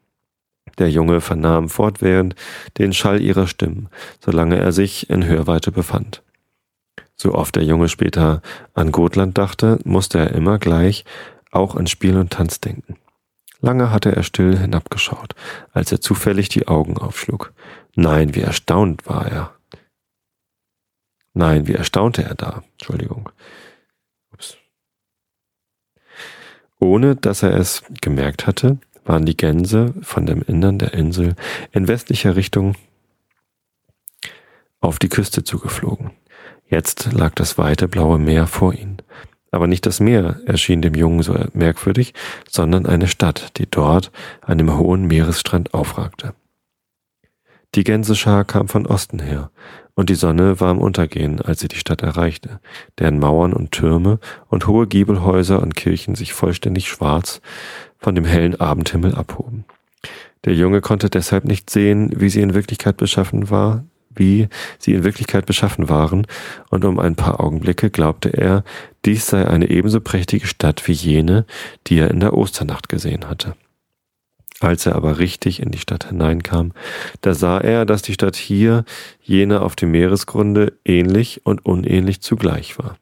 Der 0.77 0.89
Junge 0.89 1.21
vernahm 1.21 1.69
fortwährend 1.69 2.35
den 2.77 2.93
Schall 2.93 3.21
ihrer 3.21 3.47
Stimmen, 3.47 3.89
solange 4.23 4.57
er 4.57 4.71
sich 4.71 5.09
in 5.09 5.25
Hörweite 5.25 5.71
befand. 5.71 6.23
So 7.15 7.35
oft 7.35 7.55
der 7.55 7.63
Junge 7.63 7.87
später 7.87 8.41
an 8.73 8.91
Gotland 8.91 9.37
dachte, 9.37 9.79
musste 9.83 10.19
er 10.19 10.31
immer 10.31 10.57
gleich 10.57 11.05
auch 11.51 11.75
an 11.75 11.87
Spiel 11.87 12.17
und 12.17 12.31
Tanz 12.31 12.59
denken. 12.59 12.97
Lange 13.59 13.91
hatte 13.91 14.15
er 14.15 14.23
still 14.23 14.57
hinabgeschaut, 14.57 15.35
als 15.71 15.91
er 15.91 16.01
zufällig 16.01 16.49
die 16.49 16.67
Augen 16.67 16.97
aufschlug. 16.97 17.53
Nein, 17.95 18.33
wie 18.33 18.41
erstaunt 18.41 19.05
war 19.05 19.27
er. 19.31 19.53
Nein, 21.33 21.67
wie 21.67 21.73
erstaunte 21.73 22.23
er 22.23 22.35
da. 22.35 22.63
Entschuldigung. 22.73 23.29
Ups. 24.33 24.57
Ohne 26.79 27.15
dass 27.15 27.43
er 27.43 27.53
es 27.53 27.83
gemerkt 28.01 28.47
hatte, 28.47 28.79
waren 29.11 29.25
die 29.25 29.35
Gänse 29.35 29.93
von 30.01 30.25
dem 30.25 30.41
Innern 30.41 30.79
der 30.79 30.93
Insel 30.93 31.35
in 31.73 31.89
westlicher 31.89 32.37
Richtung 32.37 32.75
auf 34.79 34.99
die 34.99 35.09
Küste 35.09 35.43
zugeflogen. 35.43 36.11
Jetzt 36.69 37.11
lag 37.11 37.35
das 37.35 37.57
weite 37.57 37.89
blaue 37.89 38.19
Meer 38.19 38.47
vor 38.47 38.73
ihnen. 38.73 39.01
Aber 39.51 39.67
nicht 39.67 39.85
das 39.85 39.99
Meer 39.99 40.39
erschien 40.45 40.81
dem 40.81 40.95
Jungen 40.95 41.23
so 41.23 41.35
merkwürdig, 41.53 42.13
sondern 42.49 42.85
eine 42.85 43.09
Stadt, 43.09 43.57
die 43.57 43.69
dort 43.69 44.13
an 44.39 44.57
dem 44.57 44.77
hohen 44.77 45.07
Meeresstrand 45.07 45.73
aufragte. 45.73 46.33
Die 47.73 47.85
Gänseschar 47.85 48.43
kam 48.43 48.67
von 48.67 48.85
Osten 48.85 49.19
her, 49.19 49.49
und 49.93 50.09
die 50.09 50.15
Sonne 50.15 50.59
war 50.59 50.71
im 50.71 50.79
Untergehen, 50.79 51.39
als 51.41 51.61
sie 51.61 51.69
die 51.69 51.77
Stadt 51.77 52.01
erreichte, 52.01 52.59
deren 52.99 53.17
Mauern 53.17 53.53
und 53.53 53.71
Türme 53.71 54.19
und 54.49 54.67
hohe 54.67 54.87
Giebelhäuser 54.87 55.61
und 55.61 55.77
Kirchen 55.77 56.15
sich 56.15 56.33
vollständig 56.33 56.89
schwarz 56.89 57.41
von 57.97 58.13
dem 58.13 58.25
hellen 58.25 58.59
Abendhimmel 58.59 59.15
abhoben. 59.15 59.63
Der 60.43 60.53
Junge 60.53 60.81
konnte 60.81 61.09
deshalb 61.09 61.45
nicht 61.45 61.69
sehen, 61.69 62.11
wie 62.15 62.29
sie 62.29 62.41
in 62.41 62.53
Wirklichkeit 62.53 62.97
beschaffen 62.97 63.49
war, 63.49 63.85
wie 64.09 64.49
sie 64.77 64.93
in 64.93 65.05
Wirklichkeit 65.05 65.45
beschaffen 65.45 65.87
waren, 65.87 66.27
und 66.71 66.83
um 66.83 66.99
ein 66.99 67.15
paar 67.15 67.39
Augenblicke 67.39 67.89
glaubte 67.89 68.29
er, 68.29 68.65
dies 69.05 69.27
sei 69.27 69.47
eine 69.47 69.69
ebenso 69.69 70.01
prächtige 70.01 70.45
Stadt 70.45 70.87
wie 70.89 70.93
jene, 70.93 71.45
die 71.87 71.99
er 71.99 72.11
in 72.11 72.19
der 72.19 72.33
Osternacht 72.33 72.89
gesehen 72.89 73.29
hatte. 73.29 73.55
Als 74.61 74.85
er 74.85 74.95
aber 74.95 75.17
richtig 75.17 75.59
in 75.59 75.71
die 75.71 75.79
Stadt 75.79 76.07
hineinkam, 76.07 76.71
da 77.21 77.33
sah 77.33 77.59
er, 77.59 77.85
dass 77.85 78.03
die 78.03 78.13
Stadt 78.13 78.35
hier, 78.35 78.85
jene 79.21 79.61
auf 79.61 79.75
dem 79.75 79.91
Meeresgrunde, 79.91 80.73
ähnlich 80.85 81.41
und 81.45 81.65
unähnlich 81.65 82.21
zugleich 82.21 82.77
war. 82.77 82.95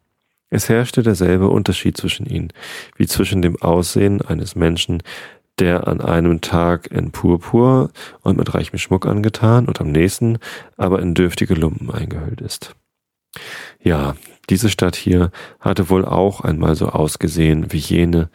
Es 0.50 0.69
herrschte 0.69 1.04
derselbe 1.04 1.50
Unterschied 1.50 1.98
zwischen 1.98 2.26
ihnen, 2.26 2.52
wie 2.95 3.08
zwischen 3.08 3.41
dem 3.41 3.62
Aussehen 3.62 4.22
eines 4.22 4.56
Menschen, 4.56 5.04
der 5.60 5.88
an 5.88 6.00
einem 6.00 6.39
Tag 6.39 6.89
in 6.91 7.12
Purpur 7.12 7.91
und 8.22 8.38
mit 8.38 8.54
reichem 8.54 8.80
Schmuck 8.80 9.06
angetan 9.06 9.67
und 9.67 9.82
am 9.82 9.91
nächsten 9.91 10.39
aber 10.78 11.02
in 11.02 11.13
dürftige 11.13 11.54
Lumpen 11.54 11.91
eingehüllt 11.91 12.39
ist. 12.39 12.74
Ja, 13.82 14.15
diese 14.50 14.69
Stadt 14.69 14.95
hier 14.95 15.32
hatte 15.60 15.89
wohl 15.89 16.06
auch 16.06 16.41
einmal 16.41 16.76
so 16.76 16.88
ausgesehen 16.88 17.72
wie 17.72 17.78
jene, 17.78 18.30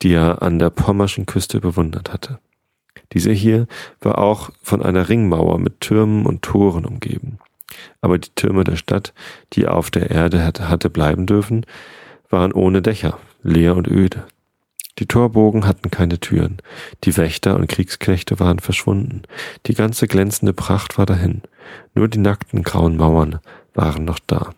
die 0.00 0.12
er 0.14 0.42
an 0.42 0.58
der 0.60 0.70
pommerschen 0.70 1.26
Küste 1.26 1.60
bewundert 1.60 2.12
hatte. 2.12 2.38
Diese 3.12 3.32
hier 3.32 3.66
war 4.00 4.18
auch 4.18 4.50
von 4.62 4.82
einer 4.82 5.08
Ringmauer 5.08 5.58
mit 5.58 5.80
Türmen 5.80 6.26
und 6.26 6.42
Toren 6.42 6.84
umgeben. 6.84 7.38
Aber 8.00 8.18
die 8.18 8.30
Türme 8.34 8.64
der 8.64 8.76
Stadt, 8.76 9.12
die 9.52 9.66
auf 9.66 9.90
der 9.90 10.10
Erde 10.10 10.44
hatte 10.44 10.90
bleiben 10.90 11.26
dürfen, 11.26 11.66
waren 12.30 12.52
ohne 12.52 12.82
Dächer, 12.82 13.18
leer 13.42 13.76
und 13.76 13.88
öde. 13.88 14.24
Die 14.98 15.06
Torbogen 15.06 15.64
hatten 15.64 15.90
keine 15.90 16.18
Türen, 16.18 16.58
die 17.04 17.16
Wächter 17.16 17.54
und 17.54 17.68
Kriegsknechte 17.68 18.40
waren 18.40 18.58
verschwunden, 18.58 19.22
die 19.66 19.74
ganze 19.74 20.08
glänzende 20.08 20.52
Pracht 20.52 20.98
war 20.98 21.06
dahin, 21.06 21.42
nur 21.94 22.08
die 22.08 22.18
nackten 22.18 22.64
grauen 22.64 22.96
Mauern 22.96 23.38
waren 23.74 24.04
noch 24.04 24.18
da. 24.18 24.54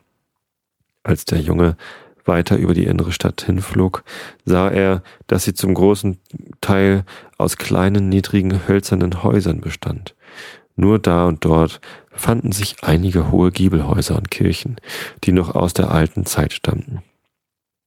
Als 1.03 1.27
der 1.27 1.41
Junge 1.41 1.77
weiter 2.25 2.57
über 2.57 2.75
die 2.75 2.85
innere 2.85 3.13
Stadt 3.13 3.43
hinflog, 3.43 4.05
sah 4.45 4.69
er, 4.69 5.03
dass 5.27 5.45
sie 5.45 5.55
zum 5.55 5.75
großen 5.75 6.19
Teil 6.61 7.05
aus 7.39 7.57
kleinen, 7.57 8.09
niedrigen, 8.09 8.69
hölzernen 8.69 9.23
Häusern 9.23 9.61
bestand. 9.61 10.15
Nur 10.77 10.99
da 10.99 11.27
und 11.27 11.45
dort 11.45 11.81
fanden 12.11 12.53
sich 12.53 12.77
einige 12.83 13.31
hohe 13.31 13.51
Giebelhäuser 13.51 14.17
und 14.17 14.31
Kirchen, 14.31 14.77
die 15.25 15.33
noch 15.33 15.55
aus 15.55 15.75
der 15.75 15.91
alten 15.91 16.27
Zeit 16.27 16.53
stammten. 16.53 17.03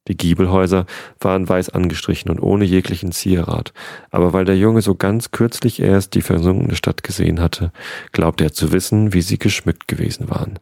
Die 0.06 0.16
Giebelhäuser 0.16 0.84
waren 1.18 1.48
weiß 1.48 1.70
angestrichen 1.70 2.30
und 2.30 2.38
ohne 2.38 2.66
jeglichen 2.66 3.10
Zierat, 3.10 3.72
aber 4.10 4.32
weil 4.34 4.44
der 4.44 4.56
Junge 4.56 4.82
so 4.82 4.94
ganz 4.94 5.30
kürzlich 5.30 5.80
erst 5.80 6.14
die 6.14 6.20
versunkene 6.20 6.76
Stadt 6.76 7.02
gesehen 7.02 7.40
hatte, 7.40 7.72
glaubte 8.12 8.44
er 8.44 8.52
zu 8.52 8.72
wissen, 8.72 9.14
wie 9.14 9.22
sie 9.22 9.38
geschmückt 9.38 9.88
gewesen 9.88 10.28
waren. 10.28 10.58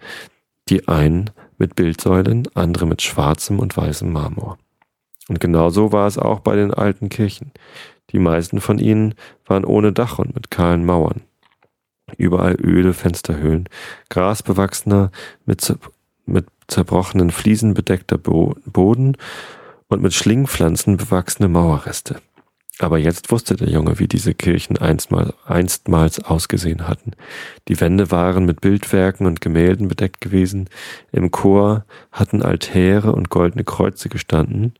Die 0.69 0.87
einen 0.87 1.31
mit 1.59 1.77
Bildsäulen, 1.77 2.49
andere 2.55 2.87
mit 2.87 3.03
schwarzem 3.03 3.59
und 3.59 3.77
weißem 3.77 4.11
Marmor. 4.13 4.59
Und 5.29 5.41
genauso 5.41 5.93
war 5.93 6.07
es 6.07 6.19
auch 6.19 6.41
bei 6.41 6.57
den 6.57 6.75
alten 6.75 7.09
Kirchen. 7.09 7.53
Die 8.11 8.19
meisten 8.19 8.61
von 8.61 8.79
ihnen 8.79 9.15
waren 9.47 9.65
ohne 9.65 9.93
Dach 9.93 10.19
und 10.19 10.35
mit 10.35 10.51
kahlen 10.51 10.85
Mauern. 10.85 11.23
Überall 12.19 12.57
öde 12.61 12.93
Fensterhöhlen, 12.93 13.69
grasbewachsener, 14.11 15.11
mit, 15.47 15.75
mit 16.27 16.47
zerbrochenen 16.69 17.31
Fliesen 17.31 17.75
bedeckter 17.75 18.19
Bo 18.19 18.57
Boden 18.67 19.17
und 19.89 20.03
mit 20.03 20.13
Schlingpflanzen 20.13 20.97
bewachsene 20.97 21.49
Mauerreste. 21.49 22.21
Aber 22.83 22.99
jetzt 22.99 23.31
wusste 23.31 23.55
der 23.55 23.69
Junge, 23.69 24.01
wie 24.01 24.09
diese 24.09 24.35
Kirchen 24.35 24.77
einstmal, 24.77 25.35
einstmals 25.47 26.19
ausgesehen 26.19 26.89
hatten. 26.89 27.13
Die 27.69 27.81
Wände 27.81 28.11
waren 28.11 28.45
mit 28.45 28.61
Bildwerken 28.61 29.27
und 29.27 29.41
Gemälden 29.41 29.87
bedeckt 29.87 30.21
gewesen. 30.21 30.69
Im 31.13 31.31
Chor 31.31 31.85
hatten 32.11 32.43
Altäre 32.43 33.13
und 33.13 33.31
goldene 33.31 33.63
Kreuze 33.63 34.09
gestanden. 34.09 34.75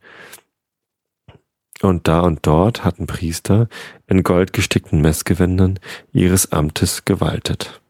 Und 1.81 2.09
da 2.09 2.21
und 2.21 2.45
dort 2.45 2.83
hatten 2.83 3.07
Priester 3.07 3.69
in 4.07 4.23
goldgestickten 4.23 4.99
Messgewändern 4.99 5.79
ihres 6.11 6.51
Amtes 6.51 7.05
gewaltet. 7.05 7.81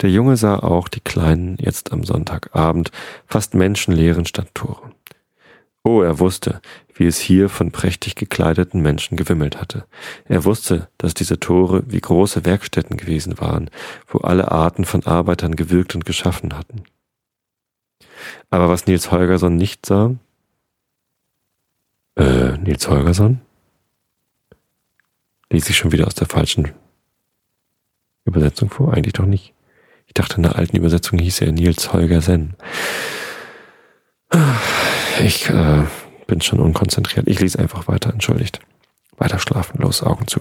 Der 0.00 0.10
Junge 0.10 0.36
sah 0.36 0.58
auch 0.58 0.88
die 0.88 1.00
kleinen, 1.00 1.56
jetzt 1.60 1.92
am 1.92 2.02
Sonntagabend, 2.02 2.90
fast 3.26 3.54
menschenleeren 3.54 4.24
Stadttore. 4.24 4.90
Oh, 5.82 6.02
er 6.02 6.18
wusste, 6.18 6.60
wie 6.94 7.06
es 7.06 7.18
hier 7.18 7.48
von 7.48 7.72
prächtig 7.72 8.14
gekleideten 8.14 8.82
Menschen 8.82 9.16
gewimmelt 9.16 9.58
hatte. 9.58 9.86
Er 10.26 10.44
wusste, 10.44 10.88
dass 10.98 11.14
diese 11.14 11.40
Tore 11.40 11.82
wie 11.86 12.00
große 12.00 12.44
Werkstätten 12.44 12.98
gewesen 12.98 13.40
waren, 13.40 13.70
wo 14.06 14.18
alle 14.18 14.52
Arten 14.52 14.84
von 14.84 15.06
Arbeitern 15.06 15.56
gewirkt 15.56 15.94
und 15.94 16.04
geschaffen 16.04 16.56
hatten. 16.56 16.82
Aber 18.50 18.68
was 18.68 18.86
Nils 18.86 19.10
Holgersson 19.10 19.56
nicht 19.56 19.86
sah, 19.86 20.14
äh, 22.16 22.58
Nils 22.58 22.86
Holgersson? 22.88 23.40
Lies 25.48 25.70
ich 25.70 25.78
schon 25.78 25.92
wieder 25.92 26.06
aus 26.06 26.14
der 26.14 26.28
falschen 26.28 26.72
Übersetzung 28.26 28.68
vor? 28.68 28.92
Eigentlich 28.92 29.14
doch 29.14 29.24
nicht. 29.24 29.54
Ich 30.06 30.14
dachte, 30.14 30.36
in 30.36 30.42
der 30.42 30.56
alten 30.56 30.76
Übersetzung 30.76 31.18
hieß 31.18 31.40
er 31.40 31.52
Nils 31.52 31.92
Holgersen. 31.94 32.54
Ich 35.22 35.50
äh, 35.50 35.82
bin 36.26 36.40
schon 36.40 36.60
unkonzentriert. 36.60 37.28
Ich 37.28 37.40
lese 37.40 37.58
einfach 37.58 37.88
weiter, 37.88 38.10
entschuldigt. 38.10 38.60
Weiter 39.18 39.38
schlafen, 39.38 39.82
los, 39.82 40.02
Augen 40.02 40.26
zu. 40.26 40.40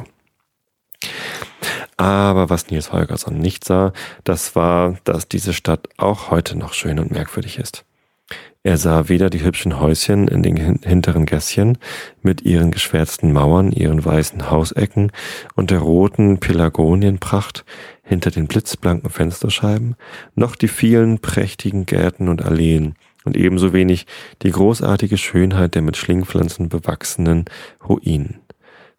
Aber 1.98 2.50
was 2.50 2.70
Nils 2.70 2.94
Holgersson 2.94 3.38
nicht 3.38 3.66
sah, 3.66 3.92
das 4.24 4.56
war, 4.56 4.96
dass 5.04 5.28
diese 5.28 5.52
Stadt 5.52 5.90
auch 5.98 6.32
heute 6.32 6.58
noch 6.58 6.72
schön 6.74 6.98
und 6.98 7.12
merkwürdig 7.12 7.60
ist. 7.60 7.84
Er 8.64 8.78
sah 8.78 9.10
weder 9.10 9.30
die 9.30 9.44
hübschen 9.44 9.80
Häuschen 9.80 10.30
in 10.30 10.44
den 10.44 10.56
hinteren 10.56 11.26
Gässchen 11.26 11.78
mit 12.22 12.42
ihren 12.44 12.72
geschwärzten 12.72 13.34
Mauern, 13.34 13.74
ihren 13.74 14.04
weißen 14.04 14.50
Hausecken 14.50 15.12
und 15.56 15.72
der 15.72 15.80
roten 15.80 16.40
Pelargonienpracht 16.40 17.66
hinter 18.04 18.32
den 18.32 18.48
blitzblanken 18.48 19.10
Fensterscheiben, 19.10 19.96
noch 20.36 20.56
die 20.56 20.68
vielen 20.70 21.20
prächtigen 21.20 21.86
Gärten 21.86 22.30
und 22.30 22.42
Alleen 22.44 22.96
und 23.26 23.38
ebenso 23.38 23.74
wenig 23.74 24.06
die 24.42 24.52
großartige 24.52 25.18
Schönheit 25.18 25.76
der 25.76 25.82
mit 25.82 25.98
Schlingpflanzen 25.98 26.70
bewachsenen 26.70 27.46
Ruinen. 27.88 28.40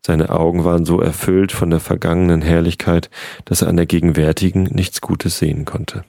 Seine 0.02 0.30
Augen 0.30 0.64
waren 0.64 0.86
so 0.86 1.00
erfüllt 1.00 1.52
von 1.52 1.70
der 1.70 1.80
vergangenen 1.80 2.42
Herrlichkeit, 2.42 3.10
dass 3.44 3.62
er 3.62 3.68
an 3.68 3.76
der 3.76 3.86
gegenwärtigen 3.86 4.64
nichts 4.64 5.00
Gutes 5.00 5.38
sehen 5.38 5.64
konnte. 5.64 6.04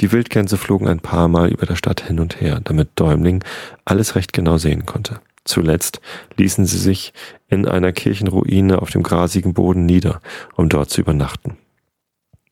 Die 0.00 0.10
Wildgänse 0.10 0.56
flogen 0.56 0.88
ein 0.88 1.00
paar 1.00 1.28
Mal 1.28 1.50
über 1.50 1.66
der 1.66 1.76
Stadt 1.76 2.00
hin 2.00 2.18
und 2.18 2.40
her, 2.40 2.60
damit 2.64 2.90
Däumling 2.96 3.44
alles 3.84 4.14
recht 4.16 4.32
genau 4.32 4.56
sehen 4.56 4.86
konnte. 4.86 5.20
Zuletzt 5.44 6.00
ließen 6.36 6.66
sie 6.66 6.78
sich 6.78 7.12
in 7.48 7.66
einer 7.66 7.92
Kirchenruine 7.92 8.80
auf 8.80 8.90
dem 8.90 9.02
grasigen 9.02 9.54
Boden 9.54 9.84
nieder, 9.84 10.20
um 10.54 10.68
dort 10.68 10.88
zu 10.88 11.00
übernachten. 11.00 11.58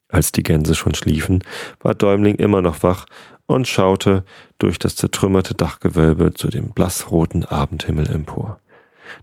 Als 0.09 0.33
die 0.33 0.43
Gänse 0.43 0.75
schon 0.75 0.95
schliefen, 0.95 1.43
war 1.81 1.95
Däumling 1.95 2.35
immer 2.35 2.63
noch 2.63 2.83
wach 2.83 3.07
und 3.51 3.69
schaute 3.69 4.25
durch 4.59 4.79
das 4.79 4.97
zertrümmerte 4.97 5.55
Dachgewölbe 5.55 6.35
zu 6.35 6.49
dem 6.49 6.71
blassroten 6.71 7.45
Abendhimmel 7.45 8.11
empor. 8.11 8.59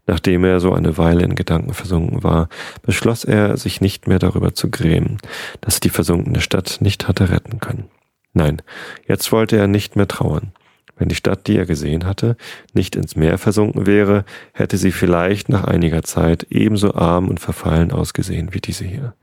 Nachdem 0.06 0.44
er 0.44 0.60
so 0.60 0.74
eine 0.74 0.98
Weile 0.98 1.24
in 1.24 1.36
Gedanken 1.36 1.74
versunken 1.74 2.24
war, 2.24 2.50
beschloss 2.82 3.24
er, 3.24 3.58
sich 3.58 3.82
nicht 3.82 4.08
mehr 4.08 4.20
darüber 4.20 4.54
zu 4.54 4.70
grämen, 4.70 5.18
dass 5.62 5.80
die 5.80 5.90
versunkene 5.90 6.42
Stadt 6.42 6.78
nicht 6.82 7.08
hatte 7.08 7.30
retten 7.30 7.60
können. 7.60 7.90
Nein, 8.34 8.62
jetzt 9.08 9.32
wollte 9.32 9.58
er 9.58 9.68
nicht 9.68 9.96
mehr 9.96 10.08
trauern. 10.08 10.52
Wenn 10.98 11.10
die 11.10 11.16
Stadt, 11.16 11.48
die 11.48 11.58
er 11.58 11.66
gesehen 11.66 12.06
hatte, 12.06 12.38
nicht 12.74 12.96
ins 12.96 13.16
Meer 13.16 13.38
versunken 13.38 13.86
wäre, 13.86 14.26
hätte 14.54 14.78
sie 14.78 14.92
vielleicht 14.92 15.50
nach 15.50 15.64
einiger 15.64 16.04
Zeit 16.04 16.48
ebenso 16.50 16.96
arm 16.96 17.28
und 17.28 17.40
verfallen 17.40 17.92
ausgesehen 17.92 18.54
wie 18.54 18.62
diese 18.62 18.84
hier. 18.84 19.14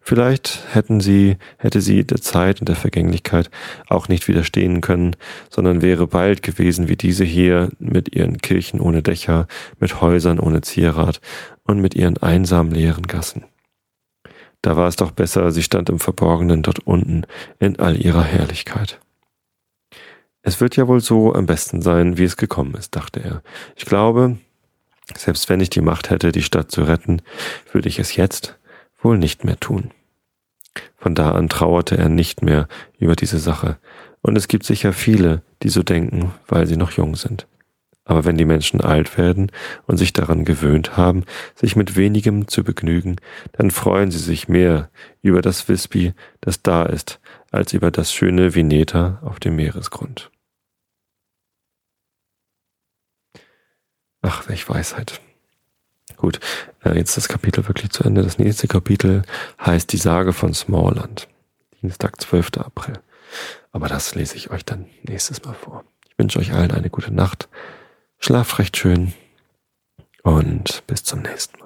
Vielleicht 0.00 0.64
hätten 0.72 1.00
sie, 1.00 1.36
hätte 1.58 1.80
sie 1.80 2.04
der 2.04 2.20
Zeit 2.20 2.60
und 2.60 2.68
der 2.68 2.76
Vergänglichkeit 2.76 3.50
auch 3.88 4.08
nicht 4.08 4.28
widerstehen 4.28 4.80
können, 4.80 5.16
sondern 5.50 5.82
wäre 5.82 6.06
bald 6.06 6.42
gewesen 6.42 6.88
wie 6.88 6.96
diese 6.96 7.24
hier 7.24 7.70
mit 7.78 8.14
ihren 8.14 8.38
Kirchen 8.38 8.80
ohne 8.80 9.02
Dächer, 9.02 9.48
mit 9.80 10.00
Häusern 10.00 10.38
ohne 10.38 10.60
Zierat 10.60 11.20
und 11.64 11.80
mit 11.80 11.94
ihren 11.94 12.18
einsam 12.18 12.70
leeren 12.70 13.06
Gassen. 13.06 13.44
Da 14.62 14.76
war 14.76 14.88
es 14.88 14.96
doch 14.96 15.12
besser, 15.12 15.50
sie 15.52 15.62
stand 15.62 15.90
im 15.90 15.98
Verborgenen 15.98 16.62
dort 16.62 16.80
unten 16.80 17.22
in 17.58 17.78
all 17.78 17.96
ihrer 17.96 18.24
Herrlichkeit. 18.24 19.00
Es 20.46 20.60
wird 20.60 20.76
ja 20.76 20.86
wohl 20.86 21.00
so 21.00 21.34
am 21.34 21.44
besten 21.46 21.82
sein, 21.82 22.18
wie 22.18 22.22
es 22.22 22.36
gekommen 22.36 22.74
ist, 22.74 22.94
dachte 22.94 23.18
er. 23.18 23.42
Ich 23.74 23.84
glaube, 23.84 24.38
selbst 25.16 25.48
wenn 25.48 25.58
ich 25.58 25.70
die 25.70 25.80
Macht 25.80 26.08
hätte, 26.08 26.30
die 26.30 26.44
Stadt 26.44 26.70
zu 26.70 26.84
retten, 26.84 27.20
würde 27.72 27.88
ich 27.88 27.98
es 27.98 28.14
jetzt 28.14 28.56
wohl 29.02 29.18
nicht 29.18 29.44
mehr 29.44 29.58
tun. 29.58 29.90
Von 30.96 31.16
da 31.16 31.32
an 31.32 31.48
trauerte 31.48 31.98
er 31.98 32.08
nicht 32.08 32.42
mehr 32.42 32.68
über 33.00 33.16
diese 33.16 33.40
Sache, 33.40 33.76
und 34.22 34.36
es 34.36 34.46
gibt 34.46 34.64
sicher 34.64 34.92
viele, 34.92 35.42
die 35.64 35.68
so 35.68 35.82
denken, 35.82 36.32
weil 36.46 36.68
sie 36.68 36.76
noch 36.76 36.92
jung 36.92 37.16
sind. 37.16 37.48
Aber 38.04 38.24
wenn 38.24 38.36
die 38.36 38.44
Menschen 38.44 38.80
alt 38.80 39.18
werden 39.18 39.50
und 39.88 39.96
sich 39.96 40.12
daran 40.12 40.44
gewöhnt 40.44 40.96
haben, 40.96 41.24
sich 41.56 41.74
mit 41.74 41.96
wenigem 41.96 42.46
zu 42.46 42.62
begnügen, 42.62 43.16
dann 43.50 43.72
freuen 43.72 44.12
sie 44.12 44.20
sich 44.20 44.46
mehr 44.46 44.90
über 45.22 45.42
das 45.42 45.68
Wispi, 45.68 46.14
das 46.40 46.62
da 46.62 46.84
ist, 46.84 47.18
als 47.50 47.72
über 47.72 47.90
das 47.90 48.12
schöne 48.12 48.54
Vineta 48.54 49.18
auf 49.24 49.40
dem 49.40 49.56
Meeresgrund. 49.56 50.30
Ach, 54.26 54.48
welch 54.48 54.68
Weisheit. 54.68 55.20
Gut, 56.16 56.40
äh, 56.84 56.96
jetzt 56.96 57.16
das 57.16 57.28
Kapitel 57.28 57.68
wirklich 57.68 57.90
zu 57.90 58.02
Ende. 58.02 58.22
Das 58.24 58.38
nächste 58.38 58.66
Kapitel 58.66 59.22
heißt 59.64 59.92
Die 59.92 59.98
Sage 59.98 60.32
von 60.32 60.52
Smallland. 60.52 61.28
Dienstag, 61.80 62.20
12. 62.20 62.58
April. 62.58 62.94
Aber 63.70 63.86
das 63.86 64.16
lese 64.16 64.34
ich 64.34 64.50
euch 64.50 64.64
dann 64.64 64.86
nächstes 65.04 65.44
Mal 65.44 65.54
vor. 65.54 65.84
Ich 66.08 66.18
wünsche 66.18 66.40
euch 66.40 66.52
allen 66.52 66.72
eine 66.72 66.90
gute 66.90 67.14
Nacht. 67.14 67.48
Schlaft 68.18 68.58
recht 68.58 68.76
schön 68.76 69.12
und 70.24 70.82
bis 70.88 71.04
zum 71.04 71.22
nächsten 71.22 71.60
Mal. 71.60 71.65